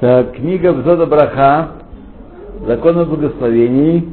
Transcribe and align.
Так, 0.00 0.32
книга 0.34 0.72
Бзода 0.72 1.06
Браха, 1.06 1.68
законы 2.66 3.04
благословений. 3.04 4.08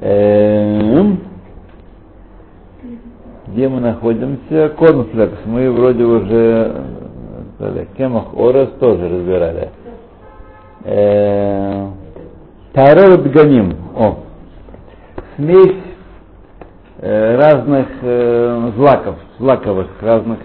Эм, 0.00 1.18
где 3.48 3.68
мы 3.68 3.80
находимся? 3.80 4.68
Конфлекс. 4.78 5.38
Мы 5.46 5.72
вроде 5.72 6.04
уже 6.04 6.84
э, 7.58 7.84
Кемах 7.96 8.26
Орес 8.36 8.68
тоже 8.78 9.08
разбирали. 9.08 9.70
Э, 10.84 11.88
Тарер 12.74 13.18
Ганим. 13.18 13.76
О, 13.96 14.18
смесь 15.34 15.82
э, 17.00 17.36
разных 17.36 17.88
э, 18.02 18.70
злаков, 18.76 19.16
злаковых, 19.40 19.88
разных 20.00 20.38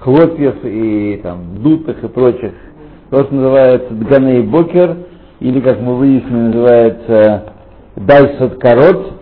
хлопьев 0.00 0.56
и 0.64 1.20
там 1.22 1.62
дутых 1.62 2.02
и 2.02 2.08
прочих. 2.08 2.52
То, 3.10 3.24
что 3.24 3.34
называется 3.34 3.92
Дганей 3.92 4.42
Бокер, 4.42 4.96
или, 5.40 5.60
как 5.60 5.80
мы 5.80 5.96
выяснили, 5.96 6.54
называется 6.54 7.42
Дайсот 7.96 8.60
Карот 8.60 9.14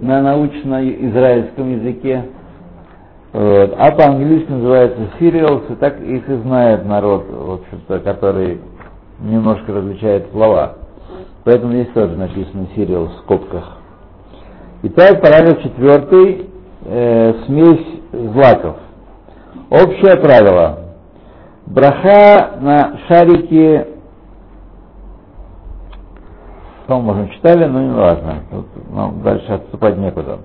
на 0.00 0.22
научно-израильском 0.22 1.72
языке. 1.72 2.24
Вот. 3.34 3.74
А 3.76 3.90
по-английски 3.92 4.50
называется 4.50 4.98
Cereals, 5.20 5.72
и 5.72 5.76
так 5.76 6.00
их 6.00 6.26
и 6.26 6.34
знает 6.36 6.86
народ, 6.86 7.26
в 7.28 7.50
общем-то, 7.52 8.00
который 8.00 8.60
немножко 9.20 9.72
различает 9.72 10.30
слова. 10.32 10.76
Поэтому 11.44 11.72
здесь 11.72 11.88
тоже 11.88 12.16
написано 12.16 12.66
Cereals 12.74 13.08
в 13.08 13.18
скобках. 13.24 13.78
Итак, 14.84 15.20
параграф 15.20 15.62
четвертый, 15.62 16.46
э, 16.86 17.34
смесь 17.46 17.86
злаков. 18.12 18.76
Общее 19.68 20.16
правило. 20.16 20.81
Браха 21.72 22.58
на 22.60 22.98
шарике, 23.08 23.86
по-моему, 26.86 27.22
мы 27.22 27.28
читали, 27.34 27.64
но 27.64 27.80
не 27.80 27.94
важно. 27.94 28.42
Тут 28.50 28.66
нам 28.94 29.22
дальше 29.22 29.50
отступать 29.52 29.96
некуда. 29.96 30.38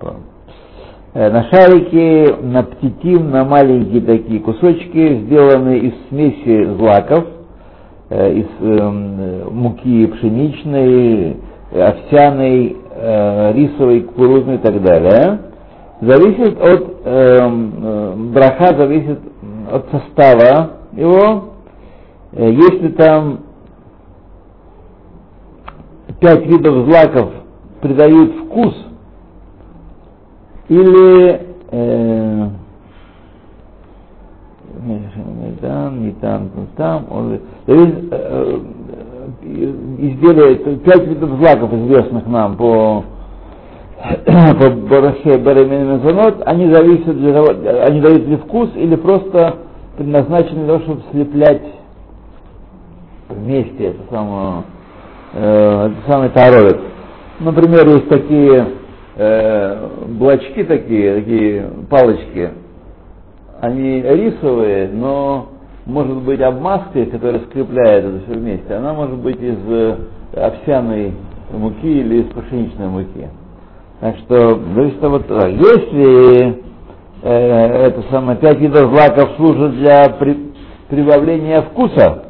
Э, 1.13 1.29
на 1.29 1.43
шарике, 1.49 2.33
на 2.41 2.63
птитим, 2.63 3.29
на 3.29 3.43
маленькие 3.43 4.01
такие 4.03 4.39
кусочки, 4.39 5.15
сделанные 5.25 5.79
из 5.79 5.93
смеси 6.07 6.63
злаков, 6.77 7.25
э, 8.09 8.33
из 8.33 8.47
э, 8.61 9.49
муки 9.51 10.07
пшеничной, 10.07 11.35
овсяной, 11.73 12.77
э, 12.89 13.51
рисовой, 13.51 13.99
кукурузной 14.01 14.55
и 14.55 14.59
так 14.59 14.81
далее, 14.81 15.39
зависит 15.99 16.57
от, 16.61 16.95
э, 17.03 18.13
браха 18.33 18.77
зависит 18.77 19.19
от 19.69 19.85
состава 19.91 20.76
его. 20.97 21.53
Э, 22.33 22.51
если 22.51 22.89
там 22.89 23.39
пять 26.19 26.45
видов 26.45 26.85
злаков 26.87 27.31
придают 27.81 28.35
вкус, 28.45 28.73
или 30.67 31.41
э, 31.71 32.49
там, 35.61 36.05
не 36.05 36.11
там, 36.13 36.43
не 36.55 36.67
там, 36.75 37.05
он, 37.09 37.39
зависит, 37.65 38.07
э, 38.11 38.59
изделия, 39.99 40.55
пять 40.77 41.07
видов 41.07 41.29
злаков 41.39 41.73
известных 41.73 42.27
нам 42.27 42.57
по 42.57 43.03
по 44.25 44.69
Барахе 44.69 45.37
Барамин 45.39 46.01
они 46.45 46.71
зависят 46.71 47.17
для 47.17 47.41
они 47.85 47.99
дают 47.99 48.27
ли 48.27 48.37
вкус 48.37 48.69
или 48.75 48.95
просто 48.95 49.55
предназначены 49.97 50.65
для 50.65 50.67
того, 50.67 50.79
чтобы 50.81 51.01
слеплять 51.11 51.63
вместе 53.29 53.85
это 53.87 53.99
самое, 54.09 54.63
э, 55.33 55.91
это 55.91 56.11
самый 56.11 56.29
таровец. 56.29 56.77
Например, 57.39 57.87
есть 57.87 58.07
такие 58.09 58.67
э, 59.15 59.87
блочки 60.07 60.63
такие, 60.63 61.15
такие 61.15 61.69
палочки, 61.89 62.51
они 63.59 64.01
рисовые, 64.01 64.89
но 64.89 65.49
может 65.85 66.17
быть 66.17 66.41
обмазкой, 66.41 67.07
которая 67.07 67.41
скрепляет 67.49 68.05
это 68.05 68.19
все 68.25 68.39
вместе, 68.39 68.73
она 68.73 68.93
может 68.93 69.17
быть 69.17 69.41
из 69.41 69.57
э, 69.67 69.97
овсяной 70.35 71.13
муки 71.51 71.87
или 71.87 72.21
из 72.21 72.25
пшеничной 72.27 72.87
муки. 72.87 73.27
Так 73.99 74.15
что, 74.17 74.59
зависит 74.75 75.03
от 75.03 75.27
того, 75.27 75.47
если 75.47 76.66
э, 77.21 77.87
это 77.87 78.03
самое, 78.11 78.37
пять 78.37 78.59
видов 78.59 78.91
злаков 78.91 79.31
служат 79.37 79.71
для 79.73 80.09
при, 80.19 80.53
прибавления 80.89 81.61
вкуса, 81.61 82.23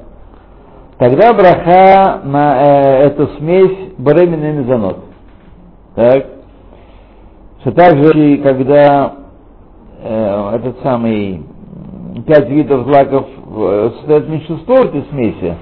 тогда 0.97 1.33
браха 1.33 2.21
на 2.23 2.61
э, 2.61 3.07
эту 3.07 3.27
смесь 3.37 3.93
баремин 3.97 4.43
и 4.43 4.51
мезонот. 4.59 4.99
Так? 5.95 6.25
Что 7.61 7.71
также, 7.71 8.37
когда 8.37 9.13
э, 10.01 10.51
этот 10.55 10.79
самый 10.83 11.43
пять 12.25 12.49
видов 12.49 12.85
злаков 12.85 13.27
э, 13.27 13.91
состоят 13.97 14.29
меньшинство 14.29 14.75
этой 14.75 15.03
смеси, 15.09 15.55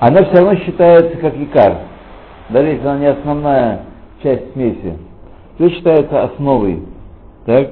она 0.00 0.24
все 0.24 0.36
равно 0.36 0.56
считается 0.56 1.16
как 1.18 1.36
лекар, 1.36 1.78
даже 2.50 2.68
если 2.68 2.86
она 2.86 2.98
не 2.98 3.06
основная 3.06 3.80
часть 4.22 4.52
смеси. 4.52 4.98
Все 5.56 5.70
считается 5.70 6.22
основой. 6.24 6.84
Так? 7.46 7.70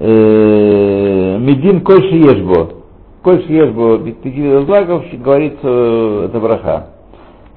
Э, 0.00 1.38
Медин 1.38 1.80
кольши 1.82 2.16
ешбо. 2.16 2.70
Кольши 3.22 3.52
ешбо, 3.52 3.98
пяти 3.98 4.30
видов 4.30 4.66
злаков, 4.66 5.04
говорится 5.12 5.60
э, 5.62 6.26
это 6.26 6.40
браха. 6.40 6.86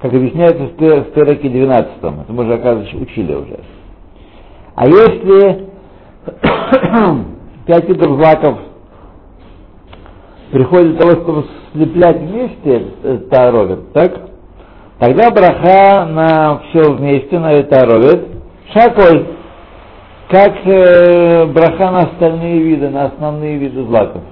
Как 0.00 0.14
объясняется 0.14 0.64
в 0.64 0.76
Тереке 0.76 1.48
12, 1.48 1.92
это 1.98 2.12
мы 2.28 2.44
уже, 2.44 2.54
оказывается, 2.54 2.96
учили 2.96 3.34
уже. 3.34 3.58
А 4.76 4.86
если 4.86 5.66
пять 7.66 7.88
видов 7.88 8.16
злаков 8.16 8.58
приходит 10.52 10.96
для 10.96 11.00
того, 11.00 11.22
чтобы 11.22 11.44
слеплять 11.72 12.20
вместе 12.20 12.84
таровит, 13.30 13.92
так? 13.92 14.28
Тогда 15.00 15.30
браха 15.30 16.06
на 16.06 16.60
все 16.68 16.92
вместе, 16.92 17.38
на 17.38 17.52
это 17.52 17.68
таровит, 17.70 18.26
шаколь, 18.72 19.26
как 20.28 20.54
э, 20.66 21.46
браха 21.46 21.90
на 21.90 21.98
остальные 22.00 22.60
виды, 22.60 22.90
на 22.90 23.06
основные 23.06 23.56
виды 23.56 23.82
злаков. 23.84 24.22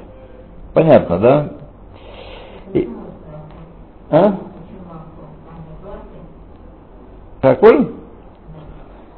Понятно, 0.75 1.19
да? 1.19 1.53
И, 2.75 2.89
а? 4.11 4.35
Шаколь? 7.41 7.93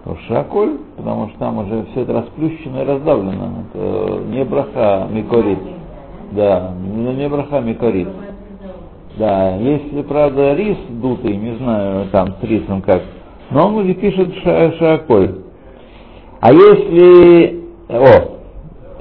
Ну, 0.04 0.16
шаколь, 0.28 0.78
потому 0.96 1.28
что 1.30 1.38
там 1.38 1.58
уже 1.58 1.84
все 1.90 2.02
это 2.02 2.12
расплющено 2.12 2.82
и 2.82 2.84
раздавлено. 2.84 3.64
Это 3.74 4.20
не 4.26 4.44
браха, 4.44 5.08
микорит. 5.10 5.58
Да, 6.30 6.72
но 6.78 7.12
не 7.12 7.28
браха 7.28 7.60
микорит. 7.60 8.08
Да, 9.16 9.56
если, 9.56 10.02
правда, 10.02 10.54
рис 10.54 10.76
дутый, 10.90 11.36
не 11.36 11.56
знаю, 11.56 12.06
там 12.12 12.34
с 12.40 12.44
рисом 12.44 12.82
как, 12.82 13.02
но 13.50 13.66
он 13.66 13.74
уже 13.78 13.94
пишет 13.94 14.32
ша 14.44 14.70
шаколь. 14.72 15.47
А 16.40 16.52
если... 16.52 17.64
О, 17.88 18.38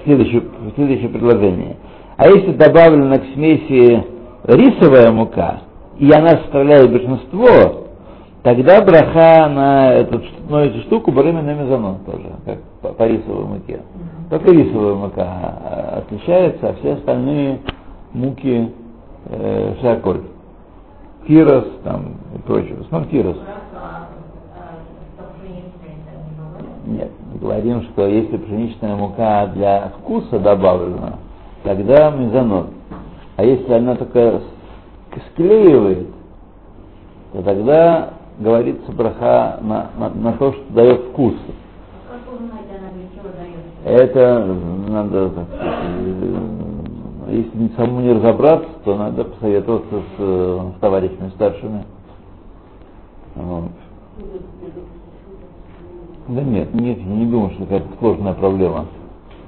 следующее, 0.03 0.43
следующее 0.75 1.09
предложение. 1.09 1.77
А 2.17 2.27
если 2.27 2.53
добавлена 2.53 3.19
к 3.19 3.25
смеси 3.33 4.03
рисовая 4.45 5.11
мука, 5.11 5.61
и 5.99 6.11
она 6.11 6.29
составляет 6.29 6.91
большинство, 6.91 7.87
тогда 8.43 8.81
браха 8.81 9.49
на 9.49 9.93
эту, 9.93 10.21
ну, 10.49 10.57
эту 10.57 10.79
штуку 10.81 11.11
барыми 11.11 11.41
на 11.41 11.53
мезону 11.53 11.99
тоже, 12.05 12.29
как 12.45 12.57
по, 12.81 12.89
по 12.93 13.07
рисовой 13.07 13.45
муке. 13.45 13.81
Только 14.29 14.51
рисовая 14.51 14.95
мука 14.95 15.97
отличается, 15.97 16.69
а 16.69 16.73
все 16.75 16.93
остальные 16.93 17.59
муки 18.13 18.71
э, 19.25 19.75
шаколь. 19.81 20.21
Кирос 21.27 21.65
там 21.83 22.15
и 22.35 22.39
прочее. 22.39 22.75
В 22.77 22.81
основном 22.81 23.09
кирос. 23.09 23.37
Нет, 26.85 27.11
говорим, 27.39 27.83
что 27.83 28.07
если 28.07 28.37
пшеничная 28.37 28.95
мука 28.95 29.47
для 29.47 29.91
вкуса 29.99 30.39
добавлена, 30.39 31.19
тогда 31.63 32.11
мезонот. 32.11 32.67
А 33.35 33.43
если 33.43 33.71
она 33.73 33.95
только 33.95 34.41
склеивает, 35.31 36.07
то 37.33 37.43
тогда 37.43 38.13
говорится 38.39 38.91
браха 38.91 39.59
на, 39.61 39.89
на, 39.97 40.09
на 40.09 40.33
то, 40.33 40.53
что 40.53 40.73
дает 40.73 41.01
вкус. 41.09 41.35
Это 43.85 44.55
надо, 44.89 45.29
сказать, 45.29 45.47
если 47.29 47.75
самому 47.75 48.01
не 48.01 48.13
разобраться, 48.13 48.69
то 48.83 48.95
надо 48.95 49.23
посоветоваться 49.25 50.01
с, 50.17 50.21
с 50.21 50.79
товарищами 50.79 51.29
старшими. 51.35 51.83
Вот. 53.35 53.71
Да 56.27 56.41
нет, 56.41 56.73
нет, 56.73 56.97
я 56.97 57.05
не 57.05 57.25
думаю, 57.25 57.51
что 57.51 57.63
это 57.63 57.87
сложная 57.99 58.33
проблема. 58.33 58.87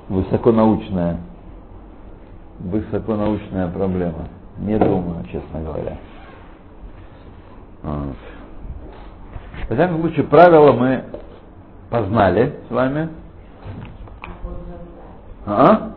Высоконаучная. 0.07 1.17
Высоконаучная 2.59 3.67
проблема. 3.67 4.29
Не 4.59 4.77
думаю, 4.77 5.25
честно 5.29 5.61
говоря. 5.61 5.97
Вот. 7.83 8.15
В 9.67 9.73
всяком 9.73 10.01
случае, 10.01 10.25
правила 10.25 10.71
мы 10.71 11.03
познали 11.89 12.55
с 12.69 12.71
вами. 12.71 13.09
А? 15.45 15.91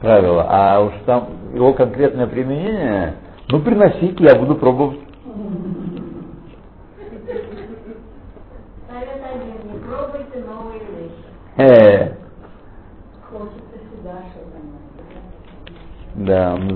Правило. 0.00 0.46
А 0.48 0.80
уж 0.80 0.92
там 1.06 1.28
его 1.54 1.72
конкретное 1.72 2.26
применение, 2.26 3.14
ну 3.48 3.60
приносите, 3.60 4.24
я 4.24 4.36
буду 4.36 4.56
пробовать. 4.56 5.00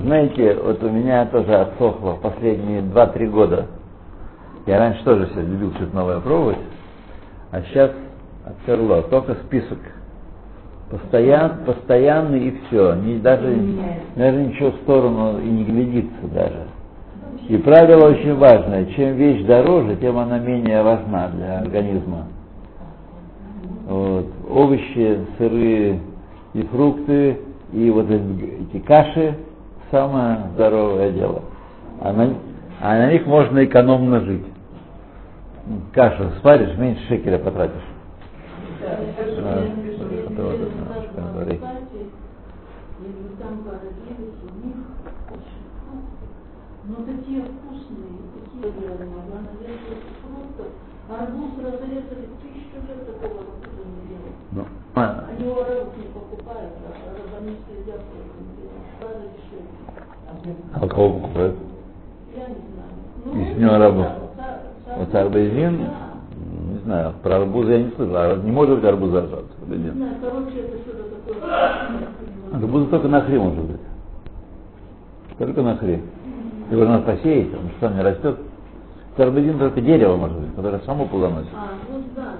Знаете, 0.07 0.57
вот 0.63 0.81
у 0.83 0.89
меня 0.89 1.25
тоже 1.25 1.53
отсохло 1.53 2.17
последние 2.21 2.81
2-3 2.81 3.29
года. 3.29 3.65
Я 4.65 4.79
раньше 4.79 5.03
тоже 5.03 5.27
все 5.27 5.41
любил 5.41 5.73
что-то 5.73 5.93
новое 5.93 6.19
пробовать, 6.21 6.59
а 7.51 7.61
сейчас 7.63 7.91
отперло, 8.45 9.01
только 9.03 9.35
список. 9.45 9.79
Постоян, 10.89 11.65
постоянный 11.65 12.47
и 12.47 12.57
все. 12.67 12.95
Не, 12.95 13.17
даже, 13.17 13.53
даже 14.15 14.43
ничего 14.43 14.71
в 14.71 14.75
сторону 14.83 15.41
и 15.41 15.49
не 15.49 15.65
глядится 15.65 16.27
даже. 16.33 16.67
И 17.49 17.57
правило 17.57 18.07
очень 18.07 18.35
важное. 18.35 18.85
Чем 18.85 19.15
вещь 19.15 19.45
дороже, 19.45 19.97
тем 19.97 20.17
она 20.17 20.39
менее 20.39 20.83
важна 20.83 21.27
для 21.27 21.59
организма. 21.59 22.27
Вот. 23.85 24.27
Овощи, 24.49 25.19
сыры 25.37 25.99
и 26.53 26.61
фрукты, 26.71 27.39
и 27.73 27.89
вот 27.89 28.09
эти 28.09 28.79
каши 28.79 29.35
самое 29.91 30.39
здоровое 30.53 31.11
дело. 31.11 31.43
А 32.01 32.13
на, 32.13 32.35
а 32.81 32.97
на 32.97 33.11
них 33.11 33.25
можно 33.25 33.63
экономно 33.63 34.21
жить. 34.21 34.45
Кашу 35.93 36.31
сваришь, 36.41 36.77
меньше 36.77 37.05
шекеля 37.07 37.39
потратишь. 37.39 37.73
Но 46.89 46.95
такие 47.03 47.41
вкусные, 47.41 48.15
такие 48.33 48.73
наверное, 48.79 49.07
просто 50.23 50.63
арбуз 51.09 51.51
разрезали 51.57 52.27
тысячу 52.41 52.77
лет 52.87 53.05
такого 53.07 53.41
арбуза 53.41 53.83
не 53.87 54.07
делали. 54.09 54.33
Ну, 54.51 54.63
Они 54.95 55.43
его 55.45 55.63
рыбу 55.63 55.91
не 55.97 56.07
покупают, 56.07 56.71
а 56.83 56.87
рыбанисты 57.15 57.71
едят 57.81 58.01
правда 58.99 59.25
дешевле. 59.35 60.55
а 60.73 60.87
кого 60.87 61.09
покупают? 61.19 61.55
Я 62.35 62.47
не 62.47 62.55
знаю. 63.33 63.51
Из 63.51 63.57
него 63.57 63.73
арбуз. 63.73 64.05
Вот 64.97 65.15
арбузин, 65.15 65.79
не 66.71 66.79
знаю, 66.85 67.13
про 67.21 67.35
арбузы 67.37 67.71
я 67.71 67.83
не 67.83 67.91
слышал. 67.91 68.15
А 68.15 68.35
не 68.37 68.51
может 68.51 68.75
быть 68.75 68.85
арбуза 68.85 69.21
Не 69.21 69.27
арбузин. 69.27 69.93
знаю, 69.93 70.15
короче, 70.21 70.59
это 70.59 70.77
что-то 70.77 71.03
такое. 71.33 72.01
Арбуза 72.53 72.85
только 72.87 73.07
на 73.07 73.21
хре 73.21 73.39
может 73.39 73.63
быть. 73.63 73.81
Только 75.37 75.61
на 75.61 75.77
хре. 75.77 76.01
Его 76.71 76.85
надо 76.85 77.03
посеять, 77.03 77.53
он 77.53 77.69
что 77.77 77.89
не 77.89 78.01
растет. 78.01 78.37
Арбузин 79.19 79.57
только 79.57 79.81
дерево 79.81 80.15
может 80.15 80.37
быть, 80.37 80.55
которое 80.55 80.79
само 80.79 81.05
плодоносит. 81.05 81.49
А, 81.55 81.69
ну 81.91 82.03
да, 82.15 82.33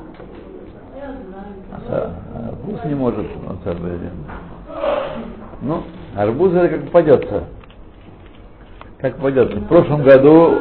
А 1.71 1.91
са- 1.91 2.50
арбуз 2.50 2.85
не 2.85 2.95
может, 2.95 3.25
он 3.47 3.57
арбузин. 3.65 4.12
Ну, 5.62 5.83
арбуз 6.15 6.53
это 6.53 6.69
как 6.69 6.85
попадется. 6.85 7.44
Как 9.00 9.15
попадется. 9.15 9.59
В 9.59 9.68
прошлом 9.68 10.03
году, 10.03 10.59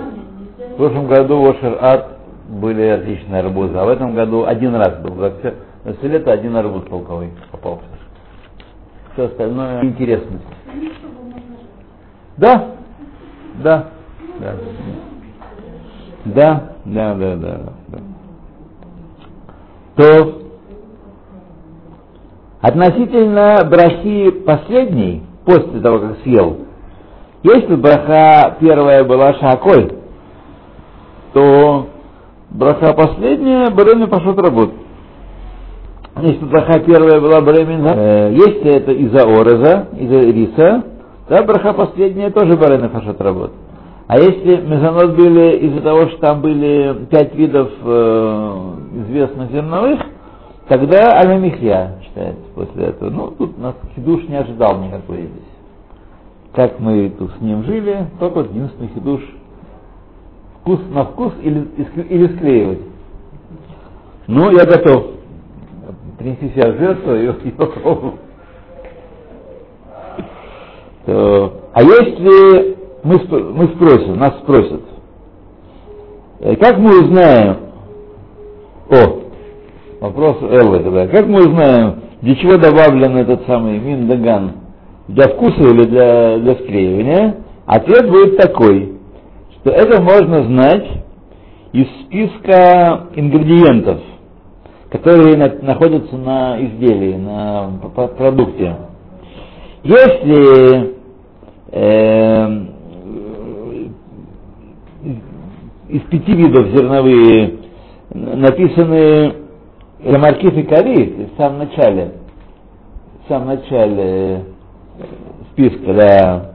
в 0.72 0.76
прошлом 0.76 1.06
году 1.06 1.40
в 1.42 1.48
Ошер 1.50 1.78
Арт 1.80 2.06
были 2.48 2.82
отличные 2.82 3.40
арбузы, 3.40 3.76
а 3.76 3.84
в 3.84 3.88
этом 3.88 4.14
году 4.14 4.44
один 4.46 4.74
раз 4.74 4.98
был. 4.98 5.16
За 5.16 5.36
все, 5.38 5.54
за 5.84 5.94
все 5.94 6.08
лето 6.08 6.32
один 6.32 6.56
арбуз 6.56 6.84
полковый 6.88 7.30
попался. 7.50 7.84
Все 9.12 9.24
остальное 9.24 9.82
интересно. 9.84 10.38
Да, 12.36 12.72
да, 13.62 13.86
да. 14.40 14.54
Да, 16.34 16.72
да, 16.84 17.14
да, 17.14 17.36
да. 17.36 17.58
да. 17.88 17.98
То 19.96 20.40
относительно 22.60 23.58
брахи 23.70 24.30
последней, 24.44 25.22
после 25.44 25.80
того, 25.80 26.00
как 26.00 26.18
съел, 26.24 26.58
если 27.44 27.76
браха 27.76 28.56
первая 28.58 29.04
была 29.04 29.34
шакой, 29.34 29.92
то 31.32 31.86
браха 32.50 32.92
последняя 32.92 33.70
бремен 33.70 34.08
пошел 34.08 34.34
работать. 34.34 34.74
Если 36.22 36.44
браха 36.44 36.80
первая 36.80 37.20
была 37.20 37.40
бремен, 37.40 37.86
э, 37.86 38.32
если 38.32 38.74
это 38.74 38.90
из-за 38.92 39.22
ореза, 39.22 39.88
из-за 39.96 40.18
риса, 40.18 40.84
то 41.28 41.44
браха 41.44 41.72
последняя 41.72 42.30
тоже 42.30 42.56
бремен 42.56 42.88
пошел 42.88 43.14
работать. 43.16 43.65
А 44.08 44.18
если 44.18 44.56
мезонот 44.58 45.16
были 45.16 45.56
из-за 45.66 45.80
того, 45.80 46.06
что 46.08 46.18
там 46.18 46.40
были 46.40 47.06
пять 47.10 47.34
видов 47.34 47.70
э, 47.82 48.72
известных 49.00 49.50
зерновых, 49.50 50.00
тогда 50.68 51.18
алямихья 51.18 51.98
считается 52.04 52.44
после 52.54 52.84
этого. 52.84 53.10
Ну, 53.10 53.30
тут 53.32 53.58
нас 53.58 53.74
хидуш 53.96 54.28
не 54.28 54.36
ожидал 54.36 54.78
никакой 54.78 55.22
здесь. 55.22 55.42
Как 56.54 56.78
мы 56.78 57.10
тут 57.18 57.32
с 57.32 57.40
ним 57.40 57.64
жили, 57.64 58.06
только 58.20 58.36
вот 58.36 58.50
единственный 58.50 58.90
хидуш 58.94 59.22
вкус 60.60 60.80
на 60.90 61.04
вкус 61.06 61.32
или, 61.42 61.66
или 62.08 62.36
склеивать. 62.36 62.82
Ну, 64.28 64.52
я 64.52 64.64
готов 64.66 65.06
принести 66.18 66.50
себя 66.50 66.70
в 66.72 66.78
жертву 66.78 67.12
и. 67.14 67.50
То, 71.06 71.52
а 71.72 71.82
если 71.82 72.75
мы, 73.06 73.18
мы 73.52 73.68
спросим, 73.68 74.18
нас 74.18 74.34
спросят, 74.38 74.82
э, 76.40 76.56
как 76.56 76.78
мы 76.78 77.02
узнаем, 77.04 77.56
о, 78.90 79.20
вопрос 80.00 80.38
Эллы 80.42 80.80
тогда, 80.80 81.06
как 81.08 81.26
мы 81.26 81.38
узнаем, 81.40 82.00
для 82.22 82.34
чего 82.36 82.56
добавлен 82.56 83.16
этот 83.16 83.46
самый 83.46 83.78
миндаган, 83.78 84.52
для 85.08 85.28
вкуса 85.28 85.62
или 85.62 85.84
для, 85.84 86.38
для 86.38 86.54
склеивания? 86.54 87.36
Ответ 87.66 88.10
будет 88.10 88.36
такой, 88.38 88.94
что 89.54 89.70
это 89.70 90.00
можно 90.00 90.44
знать 90.44 90.86
из 91.72 91.86
списка 92.04 93.08
ингредиентов, 93.14 94.00
которые 94.90 95.36
на- 95.36 95.62
находятся 95.62 96.16
на 96.16 96.60
изделии, 96.64 97.14
на 97.16 97.70
продукте. 98.18 98.76
Если 99.84 100.94
эм, 101.72 102.75
из 105.88 106.00
пяти 106.02 106.32
видов 106.32 106.68
зерновые 106.68 107.54
написаны 108.12 109.34
Рамаркиф 110.04 110.56
и 110.56 110.62
Кари, 110.62 111.28
в 111.34 111.36
самом 111.40 111.58
начале, 111.58 112.12
в 113.24 113.28
самом 113.28 113.48
начале 113.48 114.44
списка, 115.52 115.94
да, 115.94 116.52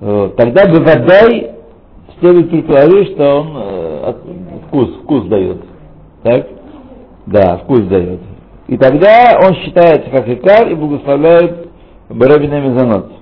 Вот. 0.00 0.36
тогда 0.36 0.66
бы 0.66 0.80
водай 0.80 1.52
следует 2.20 2.50
предположить, 2.50 3.12
что 3.12 3.40
он 3.40 3.52
э, 3.56 4.14
вкус, 4.66 4.94
вкус 5.02 5.24
дает. 5.26 5.62
Так? 6.22 6.46
Да, 7.26 7.58
вкус 7.58 7.80
дает. 7.82 8.20
И 8.68 8.76
тогда 8.76 9.38
он 9.42 9.54
считается 9.56 10.10
как 10.10 10.28
икар 10.28 10.68
и 10.70 10.74
благословляет 10.74 11.68
Барабина 12.08 12.60
Мезонот. 12.60 13.12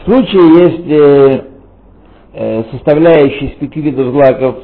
В 0.00 0.10
случае, 0.10 0.64
если 0.64 1.49
э, 2.32 2.64
составляющие 2.72 3.50
из 3.50 3.56
пяти 3.56 3.80
видов 3.80 4.12
злаков 4.12 4.56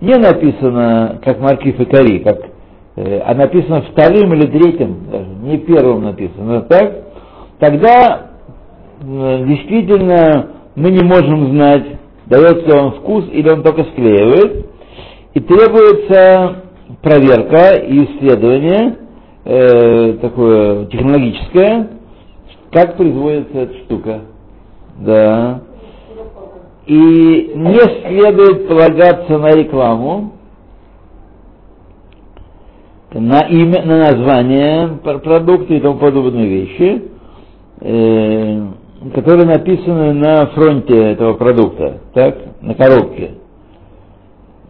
не 0.00 0.14
написано 0.14 1.20
как 1.24 1.40
маркиф 1.40 1.78
и 1.80 1.84
кори, 1.84 2.18
как, 2.18 2.38
э, 2.96 3.20
а 3.20 3.34
написано 3.34 3.82
вторым 3.82 4.34
или 4.34 4.46
третьим, 4.46 5.10
даже 5.10 5.26
не 5.42 5.58
первым 5.58 6.04
написано, 6.04 6.62
так, 6.62 7.04
тогда 7.58 8.30
э, 9.00 9.44
действительно 9.46 10.48
мы 10.76 10.90
не 10.90 11.02
можем 11.02 11.50
знать, 11.52 11.84
дает 12.26 12.72
он 12.72 12.92
вкус 12.92 13.26
или 13.32 13.48
он 13.48 13.62
только 13.62 13.84
склеивает, 13.84 14.66
и 15.34 15.40
требуется 15.40 16.64
проверка 17.02 17.76
и 17.76 18.04
исследование 18.04 18.96
э, 19.44 20.12
такое 20.20 20.86
технологическое, 20.86 21.88
как 22.72 22.96
производится 22.96 23.58
эта 23.58 23.74
штука. 23.84 24.20
Да. 24.98 25.60
И 26.86 27.52
не 27.54 27.78
следует 28.08 28.68
полагаться 28.68 29.38
на 29.38 29.52
рекламу, 29.54 30.32
на 33.12 33.40
имя, 33.48 33.82
на 33.84 33.98
название 34.10 34.98
пр- 35.02 35.20
продукта 35.20 35.72
и 35.74 35.80
тому 35.80 35.98
подобные 35.98 36.48
вещи. 36.48 37.02
Э, 37.80 38.66
которые 39.12 39.46
написаны 39.46 40.14
на 40.14 40.46
фронте 40.46 40.96
этого 41.12 41.34
продукта, 41.34 42.00
так, 42.14 42.38
на 42.62 42.74
коробке, 42.74 43.34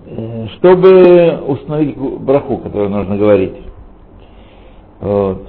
э, 0.07 0.47
чтобы 0.57 1.41
установить 1.47 1.97
браху, 1.97 2.59
которую 2.59 2.91
нужно 2.91 3.17
говорить. 3.17 3.55
Вот. 5.01 5.47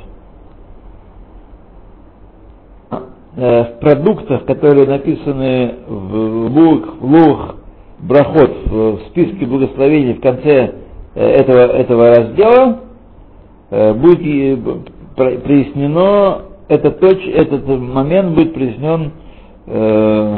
Э, 3.38 3.64
в 3.64 3.80
продуктах, 3.80 4.46
которые 4.46 4.88
написаны 4.88 5.76
в 5.88 6.48
лух, 6.48 7.02
лух 7.02 7.56
брахот, 8.00 8.52
в 8.66 9.00
списке 9.10 9.46
благословений 9.46 10.14
в 10.14 10.22
конце 10.22 10.74
э, 11.16 11.26
этого, 11.26 11.60
этого 11.60 12.16
раздела, 12.16 12.80
будет 13.70 14.60
прояснено 15.16 16.44
этот, 16.68 17.00
точ, 17.00 17.18
этот 17.28 17.68
момент 17.68 18.36
будет 18.36 18.56
э, 19.68 20.38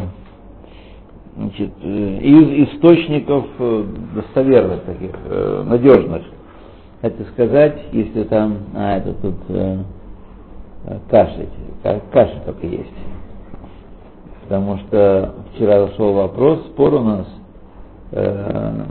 значит, 1.35 1.71
э, 1.83 2.17
из 2.21 2.67
источников 2.69 3.45
э, 3.59 3.83
достоверных 4.15 4.81
таких, 4.83 5.11
э, 5.25 5.63
надежных. 5.67 6.23
Это 7.01 7.23
сказать, 7.33 7.79
если 7.91 8.23
там, 8.23 8.57
а 8.73 8.97
это 8.97 9.13
тут 9.13 9.35
э, 10.87 10.99
кашель, 12.11 12.41
только 12.45 12.67
есть. 12.67 12.93
Потому 14.43 14.77
что 14.77 15.33
вчера 15.53 15.87
зашел 15.87 16.13
вопрос, 16.13 16.65
спор 16.67 16.93
у 16.95 16.99
нас 17.01 17.27
э, 18.11 18.83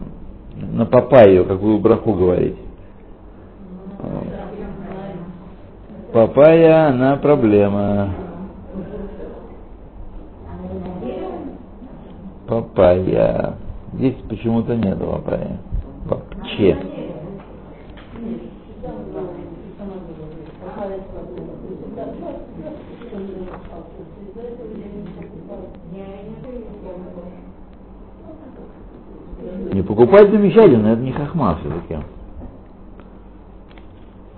на 0.56 0.86
папайю, 0.86 1.44
какую 1.46 1.78
браху 1.78 2.12
говорить. 2.12 2.56
Папайя, 6.12 6.88
она 6.88 7.16
проблема. 7.16 8.14
Папайя. 12.46 13.54
Здесь 13.94 14.14
почему-то 14.28 14.76
нет 14.76 14.98
папайя. 14.98 15.58
Папче. 16.08 17.05
Не 29.72 29.82
покупать 29.82 30.30
замечательно, 30.30 30.88
это 30.88 31.02
не 31.02 31.12
хохма 31.12 31.58
все-таки. 31.60 32.02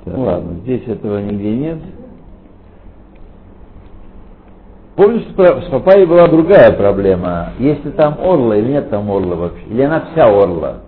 Ну 0.07 0.23
ладно, 0.23 0.55
здесь 0.63 0.87
этого 0.87 1.19
нигде 1.19 1.57
нет. 1.57 1.79
Помнишь, 4.97 5.27
с 5.29 5.71
папайей 5.71 6.07
была 6.07 6.27
другая 6.27 6.73
проблема. 6.73 7.53
Если 7.59 7.91
там 7.91 8.19
орла 8.21 8.57
или 8.57 8.73
нет 8.73 8.91
там 8.91 9.09
орла 9.11 9.37
вообще, 9.37 9.65
или 9.71 9.83
она 9.83 10.07
вся 10.11 10.25
орла. 10.25 10.79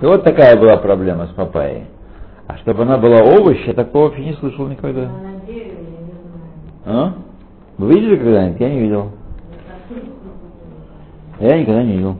И 0.00 0.04
вот 0.04 0.22
такая 0.22 0.56
была 0.56 0.76
проблема 0.76 1.26
с 1.26 1.30
папайей. 1.30 1.86
А 2.46 2.56
чтобы 2.58 2.82
она 2.82 2.96
была 2.96 3.22
овощ, 3.22 3.66
я 3.66 3.74
такого 3.74 4.04
вообще 4.04 4.24
не 4.24 4.34
слышал 4.34 4.68
никогда. 4.68 5.08
А? 6.86 7.12
Вы 7.78 7.88
видели 7.88 8.16
когда-нибудь? 8.16 8.60
Я 8.60 8.70
не 8.70 8.80
видел. 8.80 9.10
Я 11.40 11.58
никогда 11.58 11.82
не 11.82 11.92
видел. 11.92 12.16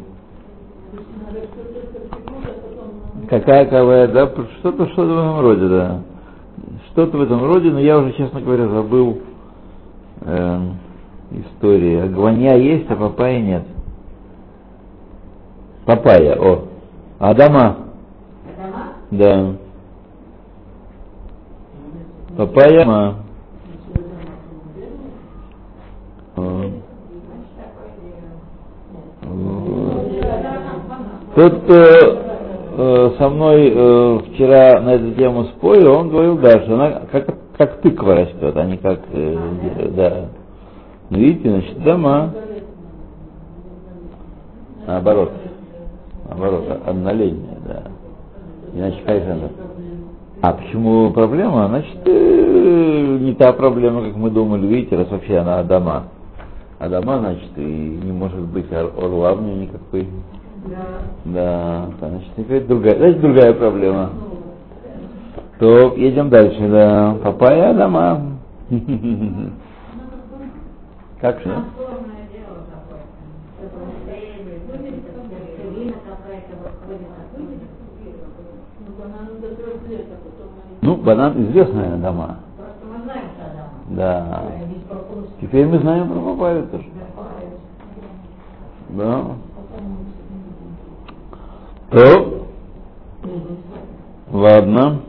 Какая 3.30 3.64
какая, 3.64 4.08
да, 4.08 4.26
что-то 4.58 4.88
что-то 4.88 5.08
в 5.08 5.18
этом 5.18 5.40
роде, 5.40 5.68
да. 5.68 6.00
Что-то 6.90 7.16
в 7.16 7.22
этом 7.22 7.44
роде, 7.44 7.70
но 7.70 7.78
я 7.78 7.98
уже, 7.98 8.12
честно 8.14 8.40
говоря, 8.40 8.66
забыл 8.66 9.20
э, 10.22 10.60
истории. 11.30 12.00
А 12.00 12.56
есть, 12.56 12.90
а 12.90 12.96
папайя 12.96 13.40
нет. 13.40 13.62
Папайя, 15.86 16.36
о. 16.40 16.64
Адама? 17.20 17.76
Адама? 18.58 18.86
Да. 19.12 19.52
Папайя. 22.36 22.84
Ма. 22.84 23.14
Тут 31.36 31.70
э, 31.70 32.29
э, 32.80 33.10
со 33.18 33.28
мной 33.28 33.72
э, 33.74 34.18
вчера 34.28 34.80
на 34.80 34.94
эту 34.94 35.12
тему 35.12 35.44
спорил, 35.56 35.92
он 35.92 36.08
говорил, 36.08 36.38
да, 36.38 36.60
что 36.62 36.74
она 36.74 37.02
как, 37.12 37.26
как 37.56 37.80
тыква 37.80 38.14
растет, 38.16 38.56
а 38.56 38.64
не 38.64 38.78
как, 38.78 39.00
э, 39.12 39.88
да. 39.94 40.26
Ну, 41.10 41.18
видите, 41.18 41.50
значит, 41.50 41.82
дома. 41.82 42.32
Наоборот. 44.86 45.32
Наоборот, 46.28 46.64
однолетняя, 46.86 47.58
да. 47.66 47.82
Иначе 48.74 49.00
как 49.04 49.16
это? 49.16 49.50
А 50.42 50.52
почему 50.52 51.10
проблема? 51.10 51.68
Значит, 51.68 51.98
э, 52.06 53.18
не 53.20 53.34
та 53.34 53.52
проблема, 53.52 54.02
как 54.04 54.16
мы 54.16 54.30
думали, 54.30 54.66
видите, 54.66 54.96
раз 54.96 55.10
вообще 55.10 55.36
она 55.38 55.62
дома. 55.62 56.04
А 56.78 56.88
дома, 56.88 57.18
значит, 57.18 57.50
и 57.56 58.00
не 58.02 58.10
может 58.10 58.40
быть 58.40 58.72
орла 58.72 59.34
в 59.34 59.42
ней 59.42 59.66
никакой. 59.66 60.08
Да, 61.24 61.88
значит, 61.98 62.28
теперь 62.36 62.64
другая, 62.64 62.96
значит, 62.96 63.20
другая 63.20 63.52
проблема. 63.54 64.10
То 65.58 65.94
едем 65.94 66.30
дальше, 66.30 66.68
да. 66.68 67.16
Папайя 67.22 67.74
дома. 67.74 68.22
Как 71.20 71.40
же? 71.40 71.54
Ну, 80.82 80.96
банан 80.96 81.50
известная 81.50 81.96
дома. 81.96 82.38
Да. 83.90 84.44
Теперь 85.40 85.66
мы 85.66 85.78
знаем 85.80 86.08
про 86.08 86.20
папайю 86.20 86.66
тоже. 86.68 86.86
Да. 88.90 89.24
То, 91.90 92.46
ладно. 94.30 95.00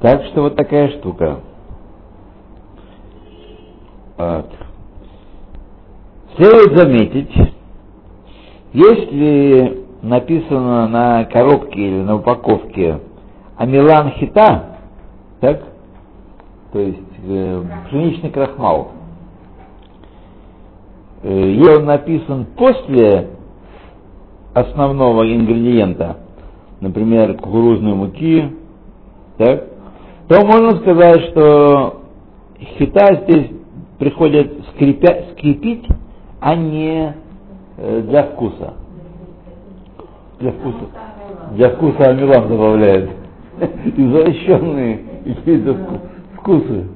Так 0.00 0.24
что 0.26 0.42
вот 0.42 0.56
такая 0.56 0.90
штука. 0.98 1.40
Вот. 4.18 4.50
Следует 6.36 6.78
заметить, 6.78 7.32
если 8.74 9.86
написано 10.02 10.86
на 10.86 11.24
коробке 11.24 11.80
или 11.80 12.02
на 12.02 12.16
упаковке 12.16 13.00
амилан 13.56 14.10
хита, 14.12 14.76
так, 15.40 15.62
то 16.72 16.78
есть 16.78 17.00
э, 17.26 17.62
пшеничный 17.86 18.30
крахмал, 18.30 18.88
э, 21.22 21.50
и 21.50 21.66
он 21.66 21.86
написан 21.86 22.46
после 22.56 23.35
основного 24.56 25.22
ингредиента, 25.30 26.16
например, 26.80 27.34
кукурузной 27.34 27.92
муки, 27.92 28.52
так, 29.36 29.64
то 30.28 30.46
можно 30.46 30.78
сказать, 30.78 31.20
что 31.26 32.00
хита 32.78 33.22
здесь 33.22 33.50
приходит 33.98 34.50
скрипя, 34.70 35.26
скрепить, 35.32 35.86
а 36.40 36.54
не 36.54 37.14
э, 37.76 38.00
для 38.08 38.22
вкуса. 38.24 38.74
Для 40.40 40.52
вкуса. 40.52 40.86
Для 41.52 41.70
вкуса 41.70 42.10
амилан 42.10 42.48
добавляет. 42.48 43.10
Извращенные 43.60 45.00
какие-то 45.24 45.76
вкусы. 46.36 46.86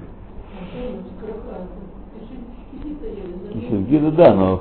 Кисель 3.52 4.12
да, 4.12 4.34
но 4.34 4.60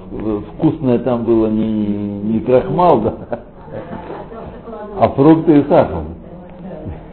вкусное 0.56 1.00
там 1.00 1.24
было 1.24 1.48
не, 1.48 1.88
не 2.22 2.40
крахмал, 2.40 3.02
да, 3.02 3.40
а 5.00 5.10
фрукты 5.10 5.60
и 5.60 5.64
сахар. 5.64 6.04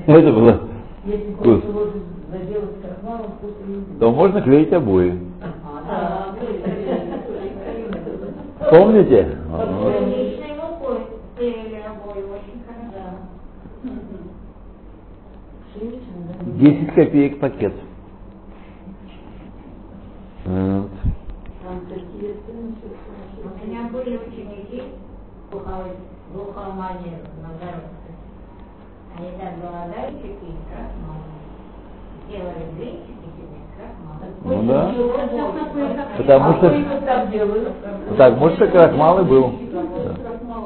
Это 0.07 0.33
было 0.33 0.61
вкус. 1.39 1.63
То 4.01 4.11
можно 4.11 4.41
клеить 4.41 4.73
обои. 4.73 5.19
Помните? 8.71 9.39
Десять 16.57 16.95
копеек 16.95 17.39
пакет. 17.39 17.75
Вот. 20.47 20.96
У 21.77 23.67
меня 23.67 23.83
были 23.93 24.17
ученики 24.17 24.83
глухомани 26.33 27.13
на 27.43 27.51
дороге. 27.61 27.97
Они 29.19 29.31
так 29.39 29.53
голодали, 29.61 30.13
какие 30.17 30.57
красные. 30.69 31.21
делали 32.29 32.65
блинчики 32.77 33.27
себе 33.37 33.59
с 33.63 33.77
крахмалом. 33.77 34.31
Ну 34.45 34.57
да. 34.63 34.79
Потому 36.17 36.49
что, 36.55 36.67
так 37.07 38.35
потому 38.35 38.51
что 38.51 38.67
крахмал 38.69 39.21
и 39.21 39.25
был. 39.25 39.53
Да. 39.73 39.83
Крахмал, 40.23 40.65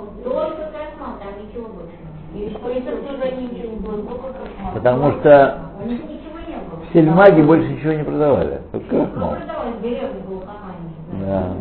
И 2.35 2.49
крахмал. 4.33 4.75
Потому 4.75 5.11
что 5.13 5.59
было. 5.79 5.87
Ничего 5.87 6.39
не 6.47 6.57
было. 6.57 6.79
в 6.89 6.93
сельмаге 6.93 7.43
больше 7.43 7.69
ничего 7.69 7.93
не 7.93 8.05
продавали. 8.05 8.61
Только 8.73 8.89
крахмал. 8.89 9.31
Ну, 9.31 9.37
продавалось 9.37 9.75
в 9.77 9.83
деревне 9.83 10.21
было 10.29 10.41
компания. 10.41 10.91
Да. 11.31 11.53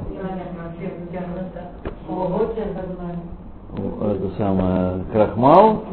Это 4.02 4.30
самое 4.36 5.04
крахмал, 5.12 5.84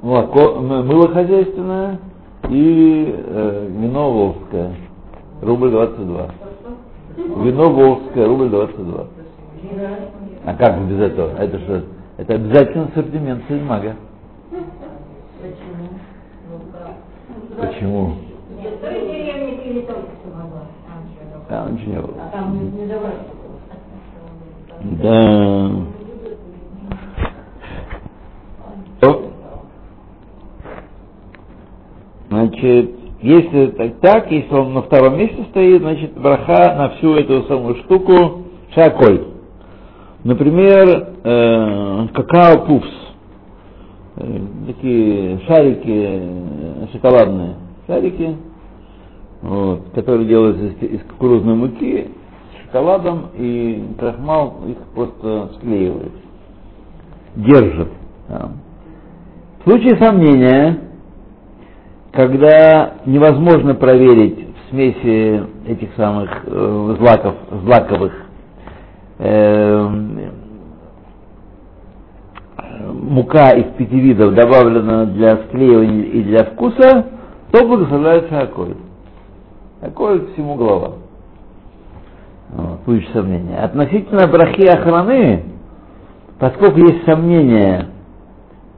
молоко, 0.00 0.54
мыло 0.60 1.08
хозяйственное 1.08 1.98
и 2.48 3.14
э, 3.14 3.68
вино 3.78 4.10
волжское. 4.10 4.72
Рубль 5.42 5.70
22. 5.70 6.30
Вино 7.44 7.70
волжское, 7.74 8.26
рубль 8.26 8.48
22. 8.48 9.06
А 10.46 10.54
как 10.54 10.80
без 10.88 10.98
этого? 10.98 11.36
Это 11.36 11.58
что? 11.58 11.82
Это 12.16 12.34
обязательно 12.36 12.84
ассортимент 12.86 13.42
сельмага. 13.48 13.96
Почему? 17.60 18.14
В 18.14 18.29
Ничего 21.50 21.92
не 21.92 22.00
было. 22.00 22.14
А 22.22 22.36
там 22.36 22.54
не, 22.54 22.80
не 22.80 22.86
давали. 22.86 23.14
Да. 25.02 25.70
Значит, 32.30 32.90
если 33.22 33.66
так, 33.66 34.00
так, 34.00 34.30
если 34.30 34.54
он 34.54 34.72
на 34.72 34.82
втором 34.82 35.18
месте 35.18 35.44
стоит, 35.50 35.82
значит, 35.82 36.16
браха 36.16 36.76
на 36.76 36.90
всю 36.90 37.14
эту 37.16 37.42
самую 37.48 37.74
штуку 37.78 38.44
шаколь. 38.72 39.26
Например, 40.22 41.08
э, 41.24 42.06
какао 42.14 42.66
пупс. 42.66 42.88
Э, 44.16 44.38
такие 44.68 45.40
шарики 45.46 45.82
э, 45.86 46.86
шоколадные. 46.92 47.56
Шарики, 47.88 48.36
вот, 49.42 49.90
которые 49.94 50.26
делаются 50.26 50.64
из, 50.66 51.00
из 51.00 51.02
кукурузной 51.04 51.54
муки, 51.54 52.08
с 52.52 52.66
шоколадом, 52.66 53.28
и 53.36 53.82
крахмал 53.98 54.60
их 54.66 54.76
просто 54.94 55.50
склеивает. 55.56 56.12
Держит. 57.36 57.88
да. 58.28 58.50
В 59.60 59.68
случае 59.68 59.96
сомнения, 59.98 60.78
когда 62.12 62.94
невозможно 63.06 63.74
проверить 63.74 64.46
в 64.46 64.70
смеси 64.70 65.42
этих 65.66 65.94
самых 65.96 66.30
э, 66.46 66.96
злаков, 66.98 67.34
злаковых 67.62 68.12
э, 69.18 69.88
мука 72.92 73.50
из 73.52 73.66
пяти 73.76 74.00
видов 74.00 74.34
добавлена 74.34 75.06
для 75.06 75.36
склеивания 75.48 76.04
и 76.04 76.22
для 76.22 76.44
вкуса, 76.44 77.06
то 77.52 77.66
благословляется 77.66 78.40
аколь. 79.80 80.16
Аколь 80.16 80.32
всему 80.32 80.54
голова. 80.56 80.92
Вот, 82.52 82.80
сомнения. 83.12 83.58
Относительно 83.58 84.26
брахи 84.26 84.66
охраны, 84.66 85.44
поскольку 86.38 86.80
есть 86.80 87.04
сомнение 87.04 87.86